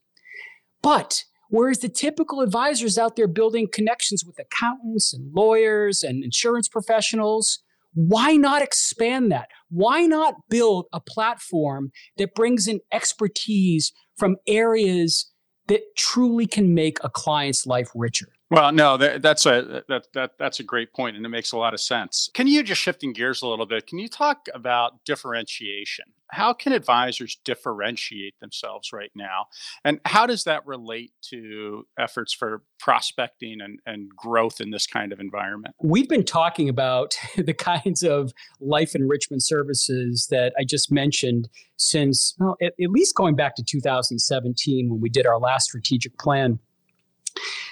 But 0.82 1.24
Whereas 1.54 1.78
the 1.78 1.88
typical 1.88 2.42
advisors 2.42 2.98
out 2.98 3.16
there 3.16 3.28
building 3.28 3.68
connections 3.72 4.26
with 4.26 4.40
accountants 4.40 5.14
and 5.14 5.32
lawyers 5.36 6.02
and 6.02 6.24
insurance 6.24 6.68
professionals, 6.68 7.60
why 7.94 8.36
not 8.38 8.64
expand 8.64 9.32
that? 9.32 9.50
Why 9.70 10.08
not 10.08 10.34
build 10.50 10.88
a 10.92 11.00
platform 11.00 11.92
that 12.18 12.34
brings 12.34 12.68
in 12.68 12.80
expertise 12.92 13.92
from 14.18 14.38
areas 14.48 15.32
that 15.68 15.82
truly 15.96 16.48
can 16.48 16.74
make 16.74 16.98
a 17.04 17.10
client's 17.12 17.68
life 17.68 17.92
richer? 17.94 18.30
Well, 18.54 18.72
no, 18.72 18.98
that, 18.98 19.24
that's 19.24 19.48
a 19.48 19.84
that, 19.90 20.10
that 20.14 20.38
that's 20.38 20.60
a 20.60 20.64
great 20.64 20.94
point, 20.94 21.18
and 21.18 21.26
it 21.26 21.30
makes 21.30 21.54
a 21.54 21.58
lot 21.58 21.74
of 21.74 21.80
sense. 21.80 22.30
Can 22.36 22.46
you 22.46 22.62
just 22.62 22.80
shifting 22.80 23.12
gears 23.12 23.42
a 23.42 23.48
little 23.48 23.66
bit? 23.66 23.88
Can 23.88 23.98
you 23.98 24.08
talk 24.08 24.48
about 24.54 25.04
differentiation? 25.06 26.06
How 26.30 26.54
can 26.54 26.72
advisors 26.72 27.40
differentiate 27.44 28.40
themselves 28.42 28.94
right 28.94 29.10
now, 29.16 29.48
and 29.84 30.00
how 30.06 30.28
does 30.28 30.44
that 30.44 30.68
relate 30.68 31.14
to 31.32 31.88
efforts 31.98 32.32
for 32.32 32.62
prospecting 32.80 33.60
and, 33.60 33.80
and 33.88 34.10
growth 34.16 34.62
in 34.62 34.70
this 34.70 34.86
kind 34.86 35.12
of 35.12 35.20
environment? 35.20 35.74
We've 35.82 36.08
been 36.08 36.24
talking 36.24 36.70
about 36.70 37.16
the 37.36 37.56
kinds 37.56 38.04
of 38.04 38.34
life 38.62 38.94
enrichment 38.94 39.42
services 39.42 40.28
that 40.30 40.54
I 40.60 40.64
just 40.64 40.92
mentioned 40.92 41.50
since 41.78 42.36
well, 42.38 42.56
at, 42.62 42.74
at 42.80 42.90
least 42.92 43.16
going 43.16 43.36
back 43.36 43.56
to 43.56 43.64
2017 43.64 44.92
when 44.92 45.02
we 45.02 45.10
did 45.10 45.26
our 45.26 45.40
last 45.40 45.66
strategic 45.66 46.20
plan. 46.20 46.60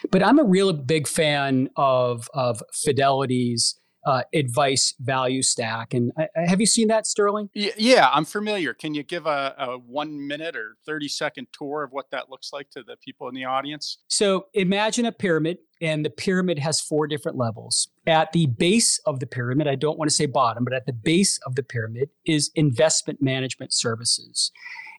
But 0.10 0.24
I'm 0.24 0.40
a 0.40 0.44
real 0.44 0.74
big 0.74 1.08
fan 1.08 1.70
of 1.76 2.30
of 2.34 2.62
Fidelity's 2.74 3.80
uh, 4.06 4.24
advice 4.34 4.96
value 5.00 5.42
stack. 5.42 5.94
And 5.94 6.12
uh, 6.20 6.26
have 6.48 6.60
you 6.60 6.66
seen 6.66 6.88
that, 6.88 7.06
Sterling? 7.06 7.50
Yeah, 7.54 8.10
I'm 8.12 8.26
familiar. 8.26 8.74
Can 8.74 8.94
you 8.94 9.04
give 9.04 9.26
a, 9.26 9.54
a, 9.58 9.78
one 9.78 10.28
minute 10.28 10.56
or 10.56 10.78
30 10.86 11.08
second 11.08 11.48
tour 11.54 11.84
of 11.84 11.92
what 11.92 12.10
that 12.12 12.30
looks 12.30 12.52
like 12.52 12.70
to 12.72 12.84
the 12.84 12.96
people 13.04 13.28
in 13.28 13.36
the 13.36 13.46
audience? 13.46 14.00
So 14.08 14.48
imagine 14.54 15.06
a 15.06 15.12
pyramid, 15.12 15.60
and 15.82 16.04
the 16.04 16.10
pyramid 16.10 16.60
has 16.60 16.82
four 16.82 17.08
different 17.08 17.38
levels. 17.38 17.90
At 18.08 18.32
the 18.32 18.48
base 18.48 19.00
of 19.06 19.20
the 19.20 19.28
pyramid, 19.28 19.68
I 19.68 19.76
don't 19.76 19.98
want 19.98 20.10
to 20.10 20.16
say 20.16 20.26
bottom, 20.26 20.64
but 20.64 20.74
at 20.74 20.86
the 20.86 20.94
base 20.94 21.40
of 21.46 21.56
the 21.56 21.64
pyramid 21.64 22.10
is 22.26 22.50
investment 22.56 23.22
management 23.22 23.74
services. 23.74 24.52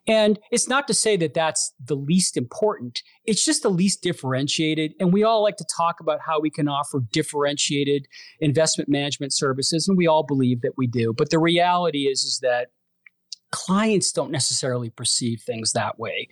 And 0.07 0.37
it's 0.51 0.67
not 0.67 0.87
to 0.87 0.93
say 0.93 1.15
that 1.17 1.33
that's 1.33 1.73
the 1.83 1.95
least 1.95 2.35
important, 2.35 3.01
it's 3.25 3.45
just 3.45 3.63
the 3.63 3.69
least 3.69 4.01
differentiated. 4.01 4.93
And 4.99 5.13
we 5.13 5.23
all 5.23 5.41
like 5.41 5.55
to 5.57 5.65
talk 5.75 5.99
about 5.99 6.19
how 6.25 6.39
we 6.39 6.49
can 6.49 6.67
offer 6.67 7.01
differentiated 7.11 8.07
investment 8.39 8.89
management 8.89 9.33
services, 9.33 9.87
and 9.87 9.97
we 9.97 10.07
all 10.07 10.23
believe 10.23 10.61
that 10.61 10.73
we 10.77 10.87
do. 10.87 11.13
But 11.17 11.29
the 11.29 11.39
reality 11.39 12.07
is, 12.07 12.23
is 12.23 12.39
that 12.41 12.67
clients 13.51 14.11
don't 14.11 14.31
necessarily 14.31 14.89
perceive 14.89 15.41
things 15.41 15.73
that 15.73 15.99
way. 15.99 16.27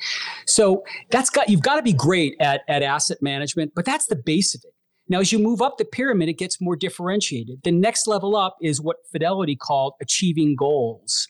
So 0.47 0.83
that's 1.11 1.29
got 1.29 1.49
you've 1.49 1.61
got 1.61 1.75
to 1.75 1.83
be 1.83 1.93
great 1.93 2.35
at, 2.39 2.61
at 2.67 2.81
asset 2.81 3.19
management, 3.21 3.73
but 3.75 3.85
that's 3.85 4.07
the 4.07 4.15
base 4.15 4.55
of 4.55 4.61
it. 4.65 4.73
Now, 5.07 5.19
as 5.19 5.31
you 5.31 5.39
move 5.39 5.61
up 5.61 5.77
the 5.77 5.85
pyramid, 5.85 6.29
it 6.29 6.37
gets 6.37 6.61
more 6.61 6.75
differentiated. 6.75 7.63
The 7.63 7.71
next 7.71 8.07
level 8.07 8.35
up 8.35 8.55
is 8.61 8.81
what 8.81 8.97
Fidelity 9.11 9.55
called 9.55 9.93
achieving 10.01 10.55
goals. 10.55 11.27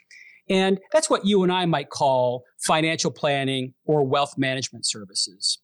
And 0.51 0.81
that's 0.91 1.09
what 1.09 1.25
you 1.25 1.43
and 1.43 1.51
I 1.51 1.65
might 1.65 1.89
call 1.89 2.43
financial 2.59 3.09
planning 3.09 3.73
or 3.85 4.03
wealth 4.03 4.37
management 4.37 4.85
services. 4.85 5.59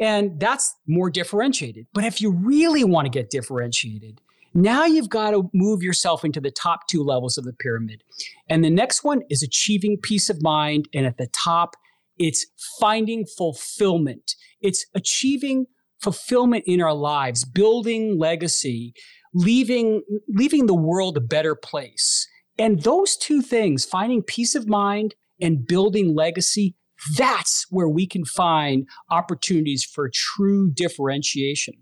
And 0.00 0.40
that's 0.40 0.74
more 0.88 1.08
differentiated. 1.08 1.86
But 1.94 2.04
if 2.04 2.20
you 2.20 2.32
really 2.32 2.82
want 2.82 3.06
to 3.06 3.10
get 3.10 3.30
differentiated, 3.30 4.20
now 4.54 4.84
you've 4.84 5.08
got 5.08 5.30
to 5.30 5.48
move 5.54 5.84
yourself 5.84 6.24
into 6.24 6.40
the 6.40 6.50
top 6.50 6.88
two 6.88 7.04
levels 7.04 7.38
of 7.38 7.44
the 7.44 7.52
pyramid. 7.52 8.02
And 8.50 8.64
the 8.64 8.70
next 8.70 9.04
one 9.04 9.22
is 9.30 9.44
achieving 9.44 9.98
peace 10.02 10.28
of 10.28 10.42
mind. 10.42 10.88
And 10.92 11.06
at 11.06 11.16
the 11.16 11.28
top, 11.28 11.76
it's 12.18 12.44
finding 12.80 13.24
fulfillment. 13.24 14.34
It's 14.60 14.84
achieving 14.96 15.66
fulfillment 16.02 16.64
in 16.66 16.80
our 16.80 16.94
lives, 16.94 17.44
building 17.44 18.18
legacy, 18.18 18.94
leaving, 19.32 20.02
leaving 20.28 20.66
the 20.66 20.74
world 20.74 21.16
a 21.16 21.20
better 21.20 21.54
place. 21.54 22.26
And 22.58 22.82
those 22.82 23.16
two 23.16 23.40
things, 23.40 23.84
finding 23.84 24.22
peace 24.22 24.54
of 24.54 24.68
mind 24.68 25.14
and 25.40 25.66
building 25.66 26.14
legacy, 26.14 26.74
that's 27.16 27.66
where 27.70 27.88
we 27.88 28.06
can 28.06 28.24
find 28.24 28.86
opportunities 29.10 29.84
for 29.84 30.10
true 30.12 30.70
differentiation. 30.70 31.74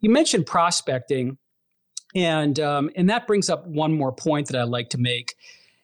You 0.00 0.10
mentioned 0.10 0.46
prospecting, 0.46 1.36
and 2.14 2.58
um, 2.58 2.90
and 2.96 3.08
that 3.10 3.26
brings 3.26 3.50
up 3.50 3.66
one 3.66 3.92
more 3.92 4.12
point 4.12 4.48
that 4.48 4.60
I'd 4.60 4.68
like 4.68 4.88
to 4.90 4.98
make. 4.98 5.34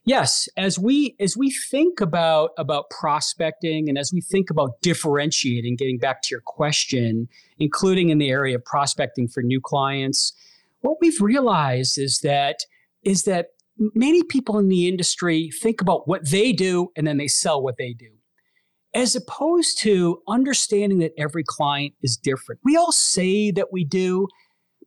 Yes, 0.04 0.48
as 0.56 0.78
we 0.78 1.14
as 1.20 1.36
we 1.36 1.50
think 1.50 2.00
about 2.00 2.50
about 2.56 2.88
prospecting 2.88 3.90
and 3.90 3.98
as 3.98 4.10
we 4.12 4.22
think 4.22 4.48
about 4.48 4.80
differentiating, 4.80 5.76
getting 5.76 5.98
back 5.98 6.22
to 6.22 6.28
your 6.30 6.40
question, 6.40 7.28
including 7.58 8.08
in 8.08 8.16
the 8.16 8.30
area 8.30 8.56
of 8.56 8.64
prospecting 8.64 9.28
for 9.28 9.42
new 9.42 9.60
clients, 9.60 10.32
what 10.80 10.96
we've 11.00 11.20
realized 11.20 11.98
is 11.98 12.20
that 12.20 12.64
is 13.02 13.24
that 13.24 13.48
many 13.94 14.22
people 14.22 14.58
in 14.58 14.68
the 14.68 14.88
industry 14.88 15.50
think 15.50 15.80
about 15.80 16.08
what 16.08 16.30
they 16.30 16.52
do 16.52 16.88
and 16.96 17.06
then 17.06 17.16
they 17.16 17.28
sell 17.28 17.62
what 17.62 17.76
they 17.76 17.92
do. 17.92 18.10
As 18.94 19.14
opposed 19.14 19.78
to 19.80 20.22
understanding 20.26 20.98
that 20.98 21.12
every 21.18 21.44
client 21.44 21.94
is 22.02 22.16
different. 22.16 22.60
We 22.64 22.76
all 22.76 22.92
say 22.92 23.50
that 23.52 23.72
we 23.72 23.84
do, 23.84 24.28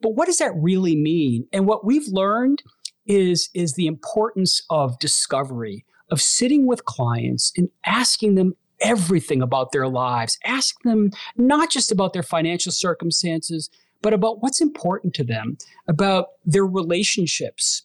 but 0.02 0.16
what 0.16 0.26
does 0.26 0.40
that 0.40 0.54
really 0.56 0.96
mean? 0.96 1.48
And 1.54 1.68
what 1.68 1.86
we've 1.86 2.08
learned 2.08 2.64
is 3.06 3.50
is 3.54 3.74
the 3.74 3.88
importance 3.88 4.62
of 4.70 5.00
discovery 5.00 5.86
of 6.10 6.22
sitting 6.22 6.68
with 6.68 6.86
clients 6.86 7.52
and 7.58 7.70
asking 7.86 8.36
them 8.36 8.54
everything 8.82 9.42
about 9.42 9.72
their 9.72 9.88
lives 9.88 10.38
ask 10.44 10.76
them 10.84 11.12
not 11.36 11.70
just 11.70 11.92
about 11.92 12.14
their 12.14 12.24
financial 12.24 12.72
circumstances 12.72 13.70
but 14.02 14.14
about 14.14 14.42
what's 14.42 14.62
important 14.62 15.14
to 15.14 15.24
them 15.24 15.58
about 15.88 16.28
their 16.46 16.66
relationships 16.66 17.84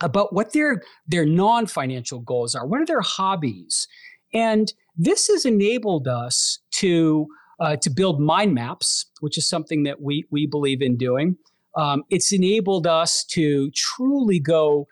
about 0.00 0.32
what 0.32 0.52
their 0.52 0.82
their 1.06 1.26
non-financial 1.26 2.20
goals 2.20 2.54
are. 2.54 2.66
What 2.66 2.80
are 2.80 2.86
their 2.86 3.00
hobbies? 3.00 3.88
And 4.32 4.72
this 4.96 5.28
has 5.28 5.44
enabled 5.44 6.08
us 6.08 6.58
to 6.72 7.26
uh, 7.60 7.76
to 7.76 7.90
build 7.90 8.20
mind 8.20 8.54
maps 8.54 9.06
which 9.20 9.36
is 9.36 9.48
something 9.48 9.82
that 9.84 10.00
we 10.00 10.26
we 10.30 10.46
believe 10.46 10.82
in 10.82 10.96
doing. 10.96 11.36
Um, 11.76 12.02
it's 12.10 12.32
enabled 12.32 12.86
us 12.86 13.24
to 13.26 13.70
truly 13.72 14.40
go 14.40 14.86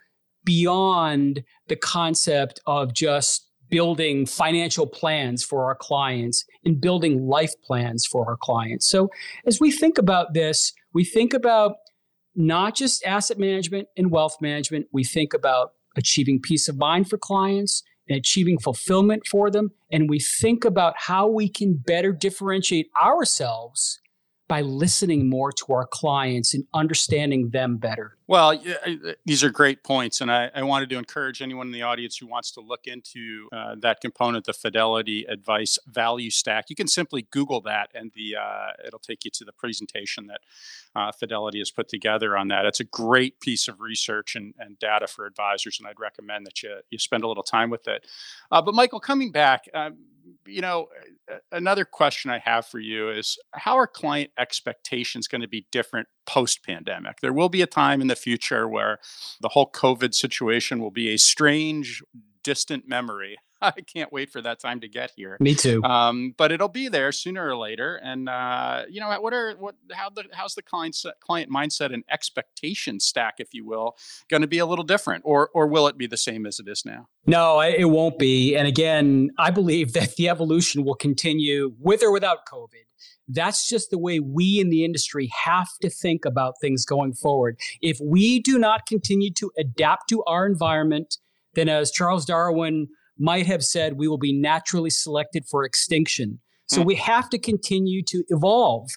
beyond 0.45 1.43
the 1.67 1.75
concept 1.75 2.61
of 2.65 2.93
just 2.93 3.47
building 3.69 4.25
financial 4.25 4.87
plans 4.87 5.43
for 5.43 5.65
our 5.65 5.75
clients 5.75 6.45
and 6.63 6.79
building 6.79 7.27
life 7.27 7.53
plans 7.63 8.05
for 8.05 8.25
our 8.25 8.37
clients. 8.37 8.87
So, 8.87 9.09
as 9.45 9.59
we 9.59 9.71
think 9.71 9.97
about 9.97 10.33
this, 10.33 10.73
we 10.93 11.03
think 11.03 11.33
about 11.33 11.75
not 12.37 12.75
just 12.75 13.03
asset 13.03 13.37
management 13.37 13.87
and 13.97 14.11
wealth 14.11 14.37
management, 14.39 14.85
we 14.93 15.03
think 15.03 15.33
about 15.33 15.73
achieving 15.97 16.39
peace 16.39 16.69
of 16.69 16.77
mind 16.77 17.09
for 17.09 17.17
clients 17.17 17.83
and 18.07 18.17
achieving 18.17 18.59
fulfillment 18.59 19.25
for 19.27 19.49
them. 19.49 19.71
And 19.91 20.09
we 20.09 20.19
think 20.19 20.63
about 20.63 20.93
how 20.97 21.27
we 21.27 21.49
can 21.49 21.73
better 21.73 22.13
differentiate 22.13 22.89
ourselves 23.01 23.99
by 24.47 24.61
listening 24.61 25.29
more 25.29 25.51
to 25.51 25.73
our 25.73 25.85
clients 25.85 26.53
and 26.53 26.65
understanding 26.73 27.49
them 27.49 27.77
better. 27.77 28.17
Well, 28.27 28.61
these 29.25 29.43
are 29.43 29.49
great 29.49 29.83
points. 29.83 30.21
And 30.21 30.31
I, 30.31 30.49
I, 30.53 30.63
wanted 30.63 30.89
to 30.89 30.97
encourage 30.97 31.41
anyone 31.41 31.67
in 31.67 31.71
the 31.71 31.83
audience 31.83 32.17
who 32.17 32.27
wants 32.27 32.51
to 32.51 32.61
look 32.61 32.87
into 32.87 33.47
uh, 33.53 33.75
that 33.79 34.01
component, 34.01 34.45
the 34.45 34.53
Fidelity 34.53 35.25
Advice 35.25 35.79
Value 35.87 36.29
Stack. 36.29 36.69
You 36.69 36.75
can 36.75 36.87
simply 36.87 37.27
Google 37.31 37.61
that 37.61 37.89
and 37.93 38.11
the 38.15 38.35
uh, 38.35 38.71
it'll 38.85 38.99
take 38.99 39.23
you 39.23 39.31
to 39.31 39.45
the 39.45 39.53
presentation 39.53 40.27
that 40.27 40.41
uh, 40.97 41.11
Fidelity 41.11 41.59
has 41.59 41.71
put 41.71 41.87
together 41.87 42.35
on 42.35 42.47
that. 42.49 42.65
It's 42.65 42.79
a 42.79 42.85
great 42.85 43.39
piece 43.39 43.67
of 43.67 43.79
research 43.79 44.35
and, 44.35 44.53
and, 44.59 44.77
data 44.79 45.07
for 45.07 45.25
advisors, 45.25 45.79
and 45.79 45.87
I'd 45.87 45.99
recommend 45.99 46.45
that 46.45 46.61
you, 46.61 46.79
you 46.89 46.99
spend 46.99 47.23
a 47.23 47.27
little 47.27 47.43
time 47.43 47.69
with 47.69 47.87
it. 47.87 48.05
Uh, 48.51 48.61
but, 48.61 48.75
Michael, 48.75 48.99
coming 48.99 49.31
back, 49.31 49.67
um, 49.73 49.97
you 50.45 50.61
know, 50.61 50.87
another 51.51 51.85
question 51.85 52.31
I 52.31 52.39
have 52.39 52.65
for 52.65 52.79
you 52.79 53.09
is 53.09 53.37
how 53.53 53.77
are 53.77 53.87
client 53.87 54.31
expectations 54.37 55.27
going 55.27 55.41
to 55.41 55.47
be 55.47 55.67
different 55.71 56.07
post 56.25 56.63
pandemic? 56.65 57.21
There 57.21 57.33
will 57.33 57.49
be 57.49 57.61
a 57.61 57.67
time 57.67 58.01
in 58.01 58.07
the 58.07 58.15
future 58.15 58.67
where 58.67 58.99
the 59.41 59.49
whole 59.49 59.69
COVID 59.71 60.13
situation 60.13 60.79
will 60.79 60.91
be 60.91 61.09
a 61.09 61.17
strange, 61.17 62.03
distant 62.43 62.87
memory. 62.87 63.37
I 63.61 63.71
can't 63.81 64.11
wait 64.11 64.29
for 64.29 64.41
that 64.41 64.59
time 64.59 64.79
to 64.81 64.87
get 64.87 65.11
here. 65.15 65.37
Me 65.39 65.55
too. 65.55 65.83
Um, 65.83 66.33
but 66.37 66.51
it'll 66.51 66.67
be 66.67 66.87
there 66.87 67.11
sooner 67.11 67.47
or 67.47 67.55
later. 67.55 67.95
And 67.95 68.29
uh, 68.29 68.83
you 68.89 68.99
know, 68.99 69.09
what 69.19 69.33
are 69.33 69.55
what 69.57 69.75
how 69.91 70.09
the 70.09 70.25
how's 70.31 70.55
the 70.55 70.61
client 70.61 70.97
client 71.19 71.51
mindset 71.51 71.93
and 71.93 72.03
expectation 72.09 72.99
stack, 72.99 73.35
if 73.39 73.53
you 73.53 73.65
will, 73.65 73.97
going 74.29 74.41
to 74.41 74.47
be 74.47 74.59
a 74.59 74.65
little 74.65 74.85
different, 74.85 75.23
or 75.25 75.49
or 75.53 75.67
will 75.67 75.87
it 75.87 75.97
be 75.97 76.07
the 76.07 76.17
same 76.17 76.45
as 76.45 76.59
it 76.59 76.67
is 76.67 76.83
now? 76.85 77.07
No, 77.25 77.59
it 77.59 77.89
won't 77.89 78.19
be. 78.19 78.55
And 78.55 78.67
again, 78.67 79.31
I 79.37 79.51
believe 79.51 79.93
that 79.97 80.15
the 80.15 80.29
evolution 80.29 80.83
will 80.83 80.95
continue 80.95 81.73
with 81.79 82.03
or 82.03 82.11
without 82.11 82.45
COVID. 82.51 82.83
That's 83.27 83.67
just 83.67 83.89
the 83.89 83.97
way 83.97 84.19
we 84.21 84.59
in 84.59 84.69
the 84.69 84.85
industry 84.85 85.29
have 85.43 85.67
to 85.81 85.89
think 85.89 86.23
about 86.23 86.55
things 86.61 86.85
going 86.85 87.13
forward. 87.13 87.59
If 87.81 87.99
we 88.01 88.39
do 88.39 88.57
not 88.57 88.85
continue 88.85 89.31
to 89.33 89.51
adapt 89.57 90.07
to 90.09 90.23
our 90.23 90.45
environment, 90.45 91.17
then 91.53 91.67
as 91.67 91.91
Charles 91.91 92.25
Darwin 92.25 92.87
might 93.19 93.45
have 93.47 93.63
said 93.63 93.93
we 93.93 94.07
will 94.07 94.17
be 94.17 94.33
naturally 94.33 94.89
selected 94.89 95.45
for 95.45 95.63
extinction. 95.63 96.39
So 96.69 96.81
we 96.81 96.95
have 96.95 97.29
to 97.29 97.39
continue 97.39 98.03
to 98.03 98.23
evolve. 98.27 98.89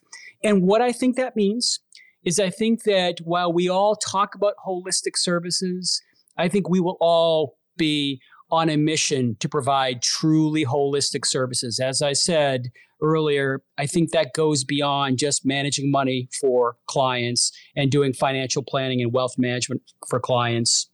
And 0.43 0.63
what 0.63 0.83
I 0.83 0.91
think 0.91 1.17
that 1.17 1.37
means 1.37 1.79
is 2.25 2.41
I 2.41 2.51
think 2.51 2.83
that 2.83 3.19
while 3.23 3.53
we 3.53 3.69
all 3.69 3.95
talk 3.95 4.35
about 4.35 4.55
holistic 4.67 5.17
services, 5.17 6.03
I 6.37 6.49
think 6.49 6.69
we 6.69 6.81
will 6.81 6.97
all 7.01 7.57
be 7.77 8.21
on 8.51 8.69
a 8.69 8.77
mission 8.77 9.37
to 9.39 9.49
provide 9.49 10.03
truly 10.03 10.65
holistic 10.65 11.25
services. 11.25 11.79
As 11.79 12.03
I 12.03 12.13
said 12.13 12.71
earlier, 13.01 13.63
I 13.79 13.87
think 13.87 14.11
that 14.11 14.35
goes 14.35 14.65
beyond 14.65 15.19
just 15.19 15.47
managing 15.47 15.91
money 15.91 16.29
for 16.41 16.77
clients 16.87 17.53
and 17.77 17.91
doing 17.91 18.13
financial 18.13 18.63
planning 18.63 19.01
and 19.01 19.13
wealth 19.13 19.39
management 19.39 19.83
for 20.09 20.19
clients. 20.19 20.89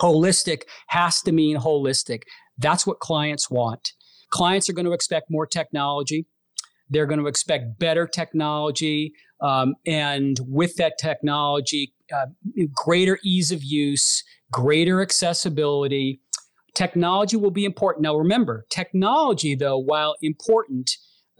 Holistic 0.00 0.62
has 0.88 1.22
to 1.22 1.32
mean 1.32 1.56
holistic. 1.56 2.22
That's 2.58 2.86
what 2.86 3.00
clients 3.00 3.50
want. 3.50 3.92
Clients 4.30 4.68
are 4.68 4.72
going 4.72 4.86
to 4.86 4.92
expect 4.92 5.26
more 5.30 5.46
technology. 5.46 6.26
They're 6.88 7.06
going 7.06 7.20
to 7.20 7.26
expect 7.26 7.78
better 7.78 8.06
technology. 8.06 9.12
Um, 9.40 9.74
and 9.86 10.38
with 10.46 10.76
that 10.76 10.98
technology, 10.98 11.94
uh, 12.14 12.26
greater 12.72 13.18
ease 13.24 13.50
of 13.50 13.62
use, 13.62 14.22
greater 14.50 15.02
accessibility. 15.02 16.20
Technology 16.74 17.36
will 17.36 17.50
be 17.50 17.64
important. 17.64 18.02
Now, 18.02 18.14
remember, 18.14 18.66
technology, 18.70 19.54
though, 19.54 19.78
while 19.78 20.16
important, 20.22 20.90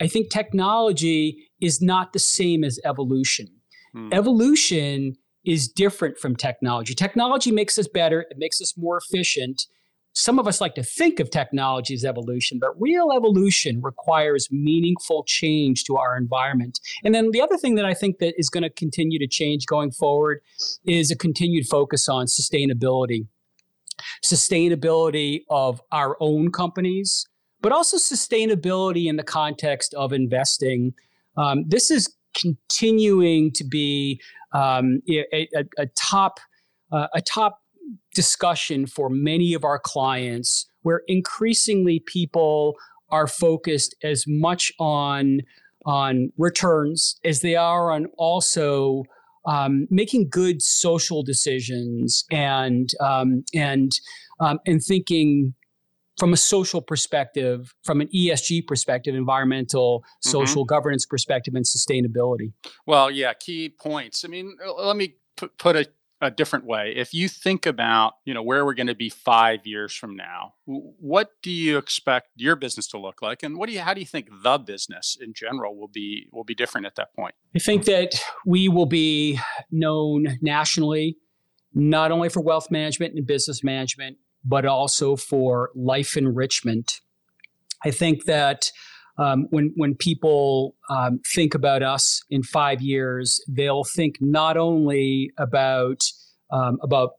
I 0.00 0.08
think 0.08 0.30
technology 0.30 1.48
is 1.60 1.80
not 1.80 2.12
the 2.12 2.18
same 2.18 2.64
as 2.64 2.80
evolution. 2.84 3.48
Hmm. 3.92 4.08
Evolution 4.12 5.16
is 5.44 5.68
different 5.68 6.18
from 6.18 6.36
technology. 6.36 6.94
Technology 6.94 7.50
makes 7.50 7.78
us 7.78 7.88
better, 7.88 8.22
it 8.30 8.36
makes 8.38 8.60
us 8.60 8.74
more 8.76 8.98
efficient, 8.98 9.62
some 10.14 10.38
of 10.38 10.46
us 10.46 10.60
like 10.60 10.74
to 10.74 10.82
think 10.82 11.20
of 11.20 11.30
technology 11.30 11.94
as 11.94 12.04
evolution, 12.04 12.58
but 12.58 12.78
real 12.80 13.12
evolution 13.12 13.80
requires 13.80 14.48
meaningful 14.50 15.24
change 15.24 15.84
to 15.84 15.96
our 15.96 16.16
environment. 16.16 16.80
And 17.04 17.14
then 17.14 17.30
the 17.30 17.40
other 17.40 17.56
thing 17.56 17.76
that 17.76 17.84
I 17.84 17.94
think 17.94 18.18
that 18.18 18.34
is 18.36 18.50
going 18.50 18.62
to 18.62 18.70
continue 18.70 19.18
to 19.18 19.26
change 19.26 19.66
going 19.66 19.90
forward 19.90 20.40
is 20.84 21.10
a 21.10 21.16
continued 21.16 21.66
focus 21.66 22.08
on 22.08 22.26
sustainability. 22.26 23.26
Sustainability 24.24 25.42
of 25.48 25.80
our 25.92 26.16
own 26.20 26.50
companies, 26.50 27.26
but 27.60 27.72
also 27.72 27.96
sustainability 27.96 29.06
in 29.06 29.16
the 29.16 29.22
context 29.22 29.94
of 29.94 30.12
investing. 30.12 30.92
Um, 31.36 31.64
this 31.68 31.90
is 31.90 32.14
continuing 32.34 33.52
to 33.52 33.64
be 33.64 34.20
um, 34.52 35.00
a, 35.08 35.24
a, 35.32 35.64
a, 35.78 35.86
top 35.96 36.40
uh, 36.90 37.06
a 37.14 37.20
top 37.22 37.61
discussion 38.14 38.86
for 38.86 39.08
many 39.08 39.54
of 39.54 39.64
our 39.64 39.78
clients 39.78 40.66
where 40.82 41.02
increasingly 41.06 42.00
people 42.06 42.74
are 43.10 43.26
focused 43.26 43.94
as 44.02 44.24
much 44.26 44.72
on 44.78 45.40
on 45.84 46.30
returns 46.38 47.18
as 47.24 47.40
they 47.40 47.56
are 47.56 47.90
on 47.90 48.06
also 48.16 49.02
um, 49.46 49.86
making 49.90 50.28
good 50.28 50.62
social 50.62 51.22
decisions 51.22 52.24
and 52.30 52.90
um, 53.00 53.44
and 53.54 53.92
um, 54.40 54.58
and 54.66 54.82
thinking 54.82 55.54
from 56.18 56.32
a 56.32 56.36
social 56.36 56.80
perspective, 56.82 57.74
from 57.82 58.00
an 58.00 58.08
ESG 58.14 58.66
perspective, 58.66 59.14
environmental, 59.14 60.00
mm-hmm. 60.00 60.30
social 60.30 60.62
mm-hmm. 60.62 60.74
governance 60.74 61.06
perspective, 61.06 61.54
and 61.54 61.64
sustainability. 61.64 62.52
Well, 62.86 63.10
yeah, 63.10 63.32
key 63.32 63.70
points. 63.70 64.24
I 64.24 64.28
mean, 64.28 64.56
let 64.78 64.96
me 64.96 65.16
put, 65.36 65.56
put 65.58 65.76
a 65.76 65.86
a 66.22 66.30
different 66.30 66.64
way. 66.64 66.94
If 66.96 67.12
you 67.12 67.28
think 67.28 67.66
about 67.66 68.14
you 68.24 68.32
know 68.32 68.42
where 68.42 68.64
we're 68.64 68.74
going 68.74 68.86
to 68.86 68.94
be 68.94 69.10
five 69.10 69.66
years 69.66 69.94
from 69.94 70.16
now 70.16 70.54
what 70.64 71.30
do 71.42 71.50
you 71.50 71.78
expect 71.78 72.28
your 72.36 72.56
business 72.56 72.86
to 72.88 72.98
look 72.98 73.22
like? 73.22 73.42
And 73.42 73.56
what 73.56 73.68
do 73.68 73.74
you 73.74 73.80
how 73.80 73.94
do 73.94 74.00
you 74.00 74.06
think 74.06 74.28
the 74.42 74.58
business 74.58 75.16
in 75.20 75.34
general 75.34 75.76
will 75.76 75.88
be 75.88 76.28
will 76.32 76.44
be 76.44 76.54
different 76.54 76.86
at 76.86 76.94
that 76.96 77.14
point? 77.14 77.34
I 77.54 77.58
think 77.58 77.84
that 77.84 78.20
we 78.46 78.68
will 78.68 78.86
be 78.86 79.38
known 79.70 80.38
nationally 80.40 81.18
not 81.74 82.12
only 82.12 82.28
for 82.28 82.40
wealth 82.40 82.70
management 82.70 83.14
and 83.14 83.26
business 83.26 83.64
management 83.64 84.18
but 84.44 84.64
also 84.64 85.16
for 85.16 85.70
life 85.74 86.16
enrichment. 86.16 87.00
I 87.84 87.90
think 87.90 88.24
that 88.24 88.70
um, 89.18 89.46
when 89.50 89.72
when 89.76 89.94
people 89.94 90.74
um, 90.88 91.20
think 91.34 91.54
about 91.54 91.82
us 91.82 92.22
in 92.30 92.42
five 92.42 92.80
years, 92.80 93.40
they'll 93.48 93.84
think 93.84 94.16
not 94.20 94.56
only 94.56 95.30
about 95.38 96.02
um, 96.50 96.78
about 96.82 97.12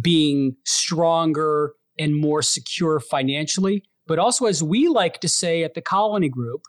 being 0.00 0.56
stronger 0.64 1.74
and 1.98 2.16
more 2.16 2.42
secure 2.42 2.98
financially, 2.98 3.84
but 4.06 4.18
also, 4.18 4.46
as 4.46 4.62
we 4.62 4.88
like 4.88 5.20
to 5.20 5.28
say 5.28 5.62
at 5.62 5.74
the 5.74 5.80
Colony 5.80 6.28
Group, 6.28 6.62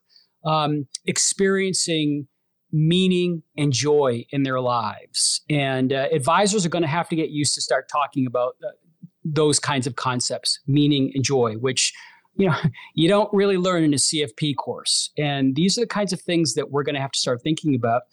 um, 0.45 0.88
experiencing 1.05 2.27
meaning 2.71 3.41
and 3.57 3.71
joy 3.71 4.25
in 4.31 4.43
their 4.43 4.59
lives. 4.59 5.41
And 5.49 5.93
uh, 5.93 6.07
advisors 6.11 6.65
are 6.65 6.69
going 6.69 6.81
to 6.81 6.88
have 6.88 7.07
to 7.09 7.15
get 7.15 7.29
used 7.29 7.55
to 7.55 7.61
start 7.61 7.88
talking 7.89 8.27
about 8.27 8.55
uh, 8.63 8.71
those 9.23 9.59
kinds 9.59 9.88
of 9.88 9.95
concepts, 9.95 10.59
meaning 10.67 11.11
and 11.15 11.23
joy, 11.23 11.55
which 11.55 11.93
you 12.35 12.47
know 12.47 12.55
you 12.93 13.07
don't 13.07 13.31
really 13.33 13.57
learn 13.57 13.83
in 13.83 13.93
a 13.93 13.97
CFP 13.97 14.55
course. 14.55 15.11
And 15.17 15.55
these 15.55 15.77
are 15.77 15.81
the 15.81 15.87
kinds 15.87 16.13
of 16.13 16.21
things 16.21 16.53
that 16.55 16.71
we're 16.71 16.83
going 16.83 16.95
to 16.95 17.01
have 17.01 17.11
to 17.11 17.19
start 17.19 17.41
thinking 17.41 17.75
about. 17.75 18.03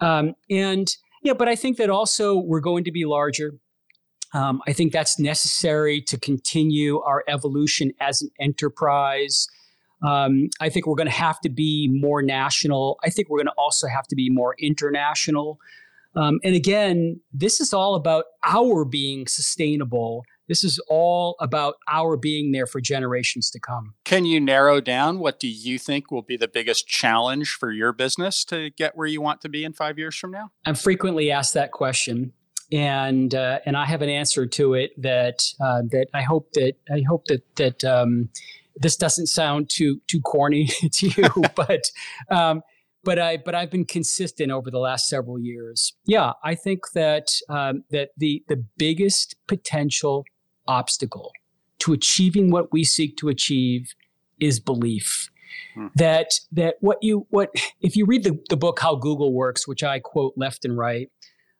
Um, 0.00 0.34
and 0.50 0.94
yeah, 1.22 1.32
but 1.32 1.48
I 1.48 1.56
think 1.56 1.78
that 1.78 1.90
also 1.90 2.36
we're 2.36 2.60
going 2.60 2.84
to 2.84 2.92
be 2.92 3.04
larger. 3.04 3.54
Um, 4.34 4.60
I 4.66 4.72
think 4.72 4.92
that's 4.92 5.18
necessary 5.18 6.02
to 6.02 6.18
continue 6.18 7.00
our 7.00 7.22
evolution 7.28 7.92
as 8.00 8.20
an 8.20 8.30
enterprise. 8.40 9.48
Um, 10.04 10.50
I 10.60 10.68
think 10.68 10.86
we're 10.86 10.96
going 10.96 11.08
to 11.08 11.12
have 11.12 11.40
to 11.42 11.48
be 11.48 11.88
more 11.90 12.20
national. 12.20 12.98
I 13.04 13.10
think 13.10 13.30
we're 13.30 13.38
going 13.38 13.46
to 13.46 13.54
also 13.56 13.86
have 13.86 14.06
to 14.08 14.16
be 14.16 14.28
more 14.28 14.54
international. 14.58 15.58
Um, 16.16 16.38
and 16.44 16.54
again, 16.54 17.20
this 17.32 17.60
is 17.60 17.72
all 17.72 17.94
about 17.94 18.24
our 18.44 18.84
being 18.84 19.26
sustainable. 19.26 20.24
This 20.48 20.62
is 20.62 20.78
all 20.88 21.36
about 21.40 21.76
our 21.88 22.16
being 22.16 22.52
there 22.52 22.66
for 22.66 22.80
generations 22.80 23.50
to 23.50 23.60
come. 23.60 23.94
Can 24.04 24.24
you 24.24 24.40
narrow 24.40 24.80
down 24.80 25.18
what 25.18 25.40
do 25.40 25.48
you 25.48 25.78
think 25.78 26.10
will 26.10 26.22
be 26.22 26.36
the 26.36 26.48
biggest 26.48 26.86
challenge 26.86 27.56
for 27.58 27.72
your 27.72 27.92
business 27.92 28.44
to 28.46 28.70
get 28.70 28.96
where 28.96 29.06
you 29.06 29.20
want 29.20 29.40
to 29.42 29.48
be 29.48 29.64
in 29.64 29.72
five 29.72 29.98
years 29.98 30.16
from 30.16 30.30
now? 30.30 30.50
I'm 30.66 30.74
frequently 30.74 31.30
asked 31.30 31.54
that 31.54 31.72
question, 31.72 32.32
and 32.70 33.34
uh, 33.34 33.60
and 33.64 33.76
I 33.76 33.86
have 33.86 34.02
an 34.02 34.10
answer 34.10 34.46
to 34.46 34.74
it 34.74 34.90
that 35.00 35.44
uh, 35.60 35.82
that 35.90 36.08
I 36.12 36.22
hope 36.22 36.52
that 36.52 36.74
I 36.92 37.02
hope 37.08 37.24
that 37.26 37.42
that 37.56 37.84
um, 37.84 38.28
this 38.76 38.96
doesn't 38.96 39.28
sound 39.28 39.70
too 39.70 40.00
too 40.08 40.20
corny 40.20 40.66
to 40.92 41.08
you, 41.08 41.28
but 41.56 41.90
um, 42.30 42.62
but 43.04 43.18
I 43.18 43.36
but 43.36 43.54
I've 43.54 43.70
been 43.70 43.84
consistent 43.84 44.50
over 44.50 44.70
the 44.70 44.78
last 44.78 45.08
several 45.08 45.38
years. 45.38 45.94
Yeah, 46.06 46.32
I 46.42 46.54
think 46.54 46.92
that 46.94 47.28
um, 47.48 47.84
that 47.90 48.10
the 48.16 48.42
the 48.48 48.64
biggest 48.76 49.36
potential 49.46 50.24
obstacle 50.66 51.32
to 51.80 51.92
achieving 51.92 52.50
what 52.50 52.72
we 52.72 52.84
seek 52.84 53.16
to 53.18 53.28
achieve 53.28 53.94
is 54.40 54.60
belief. 54.60 55.30
Hmm. 55.74 55.88
That 55.96 56.40
that 56.52 56.76
what 56.80 56.98
you 57.02 57.26
what 57.30 57.50
if 57.80 57.96
you 57.96 58.06
read 58.06 58.24
the, 58.24 58.38
the 58.48 58.56
book 58.56 58.80
How 58.80 58.96
Google 58.96 59.32
Works, 59.32 59.68
which 59.68 59.82
I 59.82 60.00
quote 60.00 60.34
left 60.36 60.64
and 60.64 60.76
right, 60.76 61.10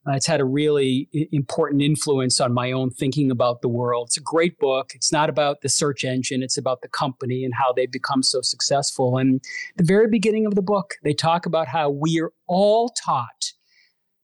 uh, 0.06 0.12
it's 0.12 0.26
had 0.26 0.40
a 0.40 0.44
really 0.44 1.08
important 1.32 1.80
influence 1.80 2.40
on 2.40 2.52
my 2.52 2.72
own 2.72 2.90
thinking 2.90 3.30
about 3.30 3.62
the 3.62 3.68
world. 3.68 4.08
It's 4.08 4.18
a 4.18 4.22
great 4.22 4.58
book. 4.58 4.92
It's 4.94 5.10
not 5.10 5.30
about 5.30 5.62
the 5.62 5.68
search 5.68 6.04
engine, 6.04 6.42
it's 6.42 6.58
about 6.58 6.82
the 6.82 6.88
company 6.88 7.44
and 7.44 7.54
how 7.54 7.72
they 7.72 7.86
become 7.86 8.22
so 8.22 8.40
successful. 8.42 9.16
And 9.16 9.42
the 9.76 9.84
very 9.84 10.08
beginning 10.08 10.46
of 10.46 10.54
the 10.54 10.62
book, 10.62 10.94
they 11.02 11.14
talk 11.14 11.46
about 11.46 11.68
how 11.68 11.88
we 11.88 12.20
are 12.20 12.32
all 12.46 12.90
taught 12.90 13.52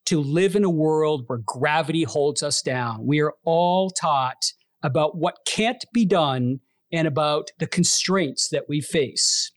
to 0.06 0.20
live 0.20 0.56
in 0.56 0.64
a 0.64 0.70
world 0.70 1.24
where 1.28 1.38
gravity 1.38 2.02
holds 2.02 2.42
us 2.42 2.62
down. 2.62 3.06
We 3.06 3.20
are 3.20 3.34
all 3.44 3.90
taught 3.90 4.52
about 4.82 5.16
what 5.16 5.38
can't 5.46 5.84
be 5.94 6.04
done 6.04 6.60
and 6.92 7.06
about 7.06 7.52
the 7.58 7.66
constraints 7.66 8.48
that 8.48 8.68
we 8.68 8.80
face. 8.80 9.52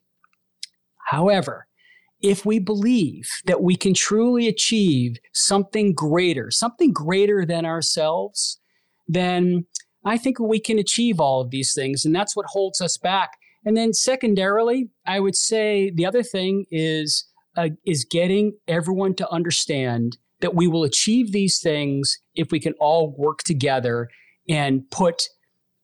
However, 1.07 1.67
if 2.23 2.45
we 2.45 2.57
believe 2.57 3.29
that 3.45 3.62
we 3.62 3.75
can 3.75 3.93
truly 3.93 4.47
achieve 4.47 5.17
something 5.33 5.93
greater, 5.93 6.49
something 6.49 6.93
greater 6.93 7.45
than 7.45 7.65
ourselves, 7.65 8.59
then 9.07 9.65
I 10.05 10.17
think 10.17 10.39
we 10.39 10.59
can 10.59 10.79
achieve 10.79 11.19
all 11.19 11.41
of 11.41 11.51
these 11.51 11.73
things. 11.73 12.05
And 12.05 12.15
that's 12.15 12.36
what 12.36 12.45
holds 12.47 12.81
us 12.81 12.97
back. 12.97 13.31
And 13.65 13.77
then, 13.77 13.93
secondarily, 13.93 14.89
I 15.05 15.19
would 15.19 15.36
say 15.36 15.91
the 15.93 16.05
other 16.05 16.23
thing 16.23 16.65
is, 16.71 17.25
uh, 17.55 17.69
is 17.86 18.05
getting 18.09 18.57
everyone 18.67 19.15
to 19.15 19.29
understand 19.29 20.17
that 20.39 20.55
we 20.55 20.67
will 20.67 20.83
achieve 20.83 21.31
these 21.31 21.59
things 21.59 22.19
if 22.36 22.51
we 22.51 22.59
can 22.59 22.73
all 22.79 23.15
work 23.17 23.43
together 23.43 24.09
and 24.49 24.89
put 24.91 25.29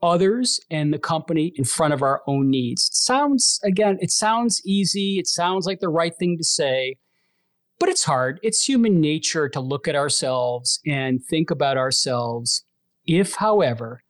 others 0.01 0.59
and 0.69 0.93
the 0.93 0.99
company 0.99 1.53
in 1.55 1.63
front 1.63 1.93
of 1.93 2.01
our 2.01 2.21
own 2.27 2.49
needs. 2.49 2.87
It 2.87 2.95
sounds, 2.95 3.59
again, 3.63 3.97
it 4.01 4.11
sounds 4.11 4.61
easy. 4.65 5.19
It 5.19 5.27
sounds 5.27 5.65
like 5.65 5.79
the 5.79 5.89
right 5.89 6.15
thing 6.15 6.37
to 6.37 6.43
say, 6.43 6.97
but 7.79 7.89
it's 7.89 8.03
hard. 8.03 8.39
It's 8.43 8.67
human 8.67 9.01
nature 9.01 9.49
to 9.49 9.59
look 9.59 9.87
at 9.87 9.95
ourselves 9.95 10.79
and 10.85 11.23
think 11.23 11.51
about 11.51 11.77
ourselves. 11.77 12.63
If, 13.05 13.35
however, 13.35 14.03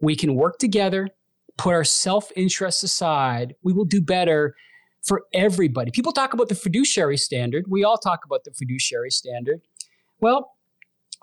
we 0.00 0.16
can 0.16 0.34
work 0.34 0.58
together, 0.58 1.08
put 1.56 1.74
our 1.74 1.84
self 1.84 2.30
interest 2.36 2.82
aside, 2.82 3.54
we 3.62 3.72
will 3.72 3.84
do 3.84 4.00
better 4.00 4.54
for 5.02 5.24
everybody. 5.32 5.90
People 5.90 6.12
talk 6.12 6.34
about 6.34 6.48
the 6.48 6.54
fiduciary 6.54 7.16
standard. 7.16 7.66
We 7.68 7.84
all 7.84 7.96
talk 7.96 8.24
about 8.24 8.44
the 8.44 8.52
fiduciary 8.52 9.10
standard. 9.10 9.60
Well, 10.20 10.52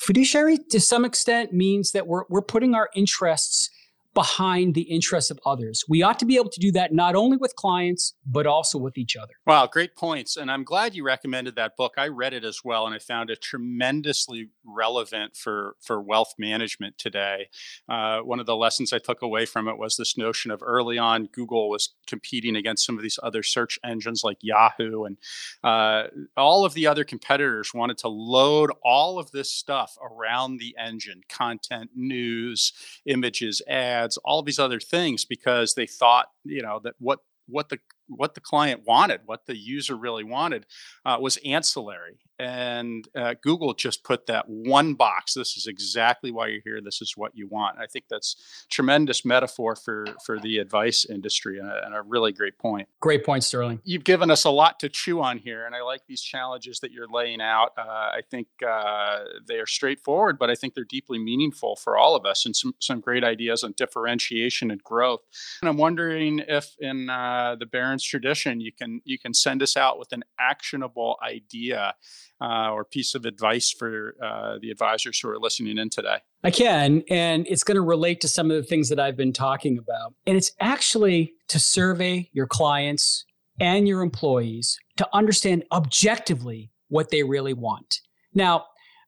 fiduciary 0.02 0.58
to 0.70 0.80
some 0.80 1.06
extent 1.06 1.54
means 1.54 1.92
that 1.92 2.08
we're, 2.08 2.24
we're 2.30 2.42
putting 2.42 2.76
our 2.76 2.90
interests 2.96 3.70
behind 4.14 4.76
the 4.76 4.82
interests 4.82 5.32
of 5.32 5.40
others. 5.46 5.84
We 5.90 6.04
ought 6.04 6.20
to 6.20 6.26
be 6.26 6.36
able 6.36 6.50
to 6.50 6.60
do 6.60 6.72
that 6.74 6.94
not 6.94 7.16
only 7.16 7.38
with 7.38 7.56
clients, 7.56 8.14
but 8.26 8.46
also 8.46 8.78
with 8.78 8.98
each 8.98 9.16
other. 9.16 9.34
Wow, 9.48 9.68
great 9.68 9.96
points. 9.96 10.38
And 10.38 10.52
I'm 10.52 10.64
glad 10.64 10.94
you 10.94 11.04
recommended 11.04 11.56
that 11.56 11.76
book. 11.76 11.94
I 11.98 12.08
read 12.08 12.34
it 12.34 12.44
as 12.44 12.62
well, 12.64 12.86
and 12.86 12.94
I 12.94 13.00
found 13.00 13.30
it 13.30 13.42
tremendously 13.42 14.50
relevant 14.64 15.36
for, 15.36 15.76
for 15.82 16.00
wealth 16.02 16.34
management 16.38 16.98
today. 16.98 17.50
Uh, 17.90 18.20
one 18.20 18.40
of 18.40 18.46
the 18.46 18.56
lessons 18.56 18.94
I 18.94 19.00
took 19.00 19.22
away 19.22 19.46
from 19.46 19.68
it 19.68 19.78
was 19.78 19.98
this 19.98 20.18
notion 20.18 20.52
of 20.52 20.62
early 20.62 20.98
on, 20.98 21.30
Google 21.32 21.70
was 21.70 21.96
competing 22.06 22.56
against 22.56 22.86
some 22.86 22.98
of 22.98 23.02
these 23.02 23.20
other 23.24 23.42
search 23.42 23.80
engines 23.84 24.24
like 24.24 24.38
Yahoo, 24.42 25.06
and 25.06 25.18
uh, 25.64 26.04
all 26.38 26.66
of 26.66 26.76
the 26.76 26.86
other 26.86 27.04
competitors 27.04 27.74
wanted 27.74 27.98
to 28.00 28.10
load 28.10 28.72
all 28.84 29.18
of 29.18 29.32
this 29.32 29.52
stuff 29.52 29.98
around 30.02 30.60
the 30.60 30.76
engine 30.80 31.22
content, 31.28 31.92
news, 31.96 32.74
images, 33.06 33.62
ads 33.68 34.03
ads, 34.04 34.18
all 34.18 34.44
these 34.44 34.60
other 34.60 34.80
things 34.80 35.26
because 35.26 35.74
they 35.74 35.88
thought, 35.88 36.28
you 36.44 36.62
know, 36.62 36.80
that 36.84 36.96
what 37.00 37.20
what 37.48 37.70
the 37.70 37.80
what 38.08 38.36
the 38.36 38.42
client 38.42 38.82
wanted, 38.86 39.22
what 39.26 39.46
the 39.46 39.58
user 39.58 39.96
really 39.96 40.24
wanted, 40.24 40.66
uh, 41.06 41.18
was 41.20 41.38
ancillary. 41.38 42.20
And 42.44 43.08
uh, 43.16 43.36
Google 43.42 43.74
just 43.74 44.04
put 44.04 44.26
that 44.26 44.50
one 44.50 44.96
box. 44.96 45.34
This 45.34 45.56
is 45.56 45.66
exactly 45.66 46.30
why 46.30 46.48
you're 46.48 46.62
here. 46.62 46.82
This 46.82 47.02
is 47.02 47.16
what 47.16 47.32
you 47.36 47.48
want. 47.48 47.80
I 47.80 47.86
think 47.86 48.06
that's 48.10 48.66
tremendous 48.70 49.24
metaphor 49.24 49.78
for 49.78 50.06
for 50.26 50.38
the 50.40 50.58
advice 50.58 51.06
industry 51.06 51.58
and 51.58 51.70
a, 51.70 51.86
and 51.86 51.96
a 51.96 52.02
really 52.02 52.34
great 52.34 52.58
point. 52.58 52.90
Great 53.00 53.26
point, 53.26 53.46
Sterling. 53.46 53.80
You've 53.86 54.04
given 54.04 54.30
us 54.30 54.44
a 54.44 54.50
lot 54.50 54.82
to 54.82 54.90
chew 54.90 55.22
on 55.22 55.38
here, 55.38 55.66
and 55.66 55.74
I 55.74 55.84
like 55.84 56.02
these 56.06 56.22
challenges 56.22 56.82
that 56.82 56.92
you're 56.92 57.08
laying 57.08 57.40
out. 57.40 57.72
Uh, 57.78 57.82
I 57.82 58.22
think 58.30 58.48
uh, 58.68 59.20
they 59.48 59.60
are 59.60 59.66
straightforward, 59.66 60.38
but 60.38 60.50
I 60.50 60.56
think 60.56 60.74
they're 60.74 60.84
deeply 60.84 61.20
meaningful 61.20 61.78
for 61.78 61.98
all 61.98 62.14
of 62.14 62.26
us, 62.26 62.46
and 62.46 62.54
some 62.54 62.76
some 62.80 63.00
great 63.00 63.24
ideas 63.24 63.64
on 63.64 63.74
differentiation 63.78 64.70
and 64.70 64.84
growth. 64.84 65.22
And 65.62 65.70
I'm 65.70 65.78
wondering 65.78 66.42
if 66.46 66.76
in 66.80 67.10
uh, 67.10 67.56
the 67.58 67.66
Barron's 67.66 68.04
tradition, 68.04 68.60
you 68.60 68.74
can 68.74 69.00
you 69.06 69.18
can 69.18 69.34
send 69.34 69.64
us 69.64 69.78
out 69.78 69.98
with 69.98 70.12
an 70.12 70.26
actionable 70.38 71.18
idea 71.24 71.96
uh, 72.44 72.72
or 72.72 72.84
piece 72.84 73.16
of 73.16 73.26
advice 73.26 73.72
for 73.72 74.16
uh, 74.22 74.58
the 74.62 74.70
advisors 74.70 75.20
who 75.20 75.30
are 75.30 75.40
listening 75.40 75.78
in 75.78 75.90
today. 75.90 76.18
I 76.44 76.52
can, 76.52 77.04
and 77.10 77.48
it's 77.48 77.64
going 77.64 77.76
to 77.76 77.82
relate 77.82 78.20
to 78.22 78.28
some 78.28 78.52
of 78.52 78.58
the 78.58 78.64
things 78.64 78.90
that 78.90 79.00
I've 79.00 79.16
been 79.16 79.34
talking 79.34 79.78
about, 79.78 80.14
and 80.28 80.36
it's 80.36 80.52
actually 80.60 81.34
to 81.48 81.60
survey 81.60 82.30
your 82.34 82.48
clients 82.48 83.26
and 83.60 83.88
your 83.88 84.02
employees 84.02 84.78
to 84.98 85.08
understand 85.14 85.64
objectively 85.72 86.72
what 86.90 87.10
they 87.10 87.24
really 87.24 87.54
want. 87.54 88.00
Now, 88.34 88.66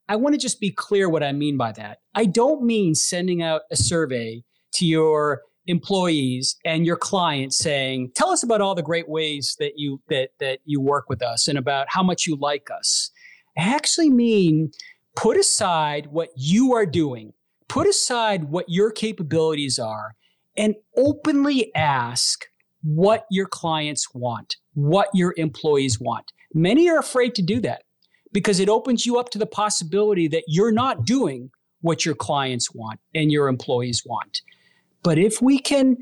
I 0.07 0.15
want 0.15 0.33
to 0.33 0.39
just 0.39 0.59
be 0.59 0.71
clear 0.71 1.09
what 1.09 1.23
I 1.23 1.31
mean 1.31 1.57
by 1.57 1.71
that. 1.73 1.97
I 2.13 2.25
don't 2.25 2.63
mean 2.63 2.95
sending 2.95 3.41
out 3.41 3.61
a 3.71 3.75
survey 3.75 4.43
to 4.75 4.85
your 4.85 5.41
employees 5.67 6.55
and 6.63 6.85
your 6.85 6.95
clients 6.95 7.57
saying, 7.57 8.11
"Tell 8.15 8.29
us 8.29 8.43
about 8.43 8.61
all 8.61 8.75
the 8.75 8.83
great 8.83 9.09
ways 9.09 9.55
that 9.59 9.73
you 9.77 9.99
that 10.09 10.29
that 10.39 10.59
you 10.63 10.79
work 10.79 11.09
with 11.09 11.21
us 11.21 11.47
and 11.47 11.57
about 11.57 11.87
how 11.89 12.03
much 12.03 12.27
you 12.27 12.37
like 12.39 12.69
us." 12.69 13.11
Actually 13.57 14.09
mean 14.09 14.71
put 15.15 15.37
aside 15.37 16.07
what 16.07 16.29
you 16.35 16.73
are 16.73 16.85
doing, 16.85 17.33
put 17.67 17.87
aside 17.87 18.45
what 18.45 18.65
your 18.67 18.91
capabilities 18.91 19.79
are, 19.79 20.15
and 20.57 20.75
openly 20.97 21.73
ask 21.75 22.45
what 22.83 23.25
your 23.29 23.47
clients 23.47 24.13
want, 24.13 24.57
what 24.73 25.09
your 25.13 25.33
employees 25.37 25.99
want. 25.99 26.31
Many 26.53 26.89
are 26.89 26.99
afraid 26.99 27.35
to 27.35 27.41
do 27.41 27.59
that 27.61 27.83
because 28.31 28.59
it 28.59 28.69
opens 28.69 29.05
you 29.05 29.17
up 29.17 29.29
to 29.29 29.39
the 29.39 29.45
possibility 29.45 30.27
that 30.27 30.43
you're 30.47 30.71
not 30.71 31.05
doing 31.05 31.49
what 31.81 32.05
your 32.05 32.15
clients 32.15 32.73
want 32.73 32.99
and 33.13 33.31
your 33.31 33.47
employees 33.47 34.03
want. 34.05 34.41
But 35.03 35.17
if 35.17 35.41
we 35.41 35.59
can 35.59 35.97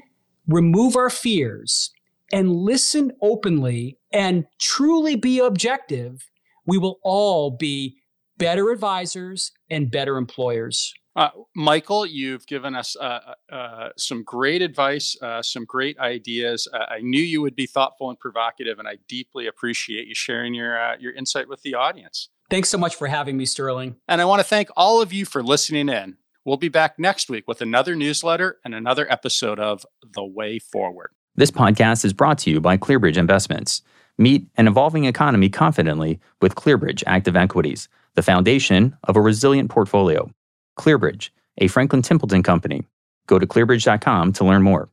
remove 0.48 0.96
our 0.96 1.10
fears 1.10 1.92
and 2.32 2.52
listen 2.52 3.12
openly 3.22 3.98
and 4.12 4.46
truly 4.60 5.16
be 5.16 5.40
objective, 5.40 6.30
we 6.66 6.78
will 6.78 7.00
all 7.04 7.52
be 7.52 7.98
better 8.38 8.72
advisors 8.72 9.52
and 9.70 9.92
better 9.92 10.18
employers. 10.18 10.94
Uh, 11.16 11.30
Michael, 11.56 12.06
you've 12.08 12.48
given 12.48 12.74
us 12.76 12.96
uh, 12.96 13.20
uh, 13.52 13.56
uh 13.56 13.90
some 13.98 14.24
great 14.24 14.64
advice, 14.64 15.16
uh, 15.22 15.44
some 15.44 15.64
great 15.64 15.98
ideas. 16.00 16.68
Uh, 16.74 16.86
I 16.90 17.02
knew 17.02 17.22
you 17.22 17.42
would 17.42 17.56
be 17.56 17.68
thoughtful 17.68 18.10
and 18.10 18.20
provocative, 18.20 18.80
and 18.80 18.88
I 18.88 18.98
deeply 19.08 19.46
appreciate 19.46 20.08
you 20.08 20.16
sharing 20.16 20.56
your 20.56 20.96
your 21.00 21.14
insight 21.14 21.48
with 21.48 21.62
the 21.62 21.76
audience. 21.76 22.30
Thanks 22.50 22.70
so 22.70 22.78
much 22.78 22.96
for 22.96 23.08
having 23.08 23.38
me, 23.38 23.46
Sterling. 23.46 23.96
And 24.08 24.22
I 24.22 24.26
want 24.26 24.40
to 24.40 24.44
thank 24.44 24.70
all 24.76 25.02
of 25.02 25.14
you 25.14 25.26
for 25.26 25.44
listening 25.44 25.88
in. 25.90 26.18
We'll 26.46 26.58
be 26.58 26.70
back 26.70 27.00
next 27.00 27.30
week 27.30 27.48
with 27.48 27.62
another 27.62 27.96
newsletter 27.96 28.60
and 28.66 28.76
another 28.76 29.10
episode 29.12 29.60
of 29.60 29.86
The 30.14 30.26
Way 30.26 30.60
Forward. 30.60 31.12
This 31.36 31.52
podcast 31.52 32.04
is 32.04 32.12
brought 32.12 32.38
to 32.40 32.52
you 32.52 32.60
by 32.60 32.78
ClearBridge 32.78 33.18
Investments. 33.18 33.82
Meet 34.18 34.48
an 34.58 34.68
evolving 34.68 35.06
economy 35.06 35.50
confidently 35.50 36.20
with 36.40 36.54
ClearBridge 36.54 37.04
Active 37.08 37.36
Equities, 37.36 37.90
the 38.14 38.22
foundation 38.22 38.96
of 39.06 39.16
a 39.16 39.22
resilient 39.22 39.72
portfolio. 39.72 40.30
ClearBridge, 40.78 41.30
a 41.58 41.68
Franklin 41.68 42.04
Templeton 42.04 42.44
company. 42.44 42.84
Go 43.26 43.40
to 43.40 43.48
clearbridge.com 43.48 44.34
to 44.34 44.46
learn 44.46 44.62
more. 44.62 44.90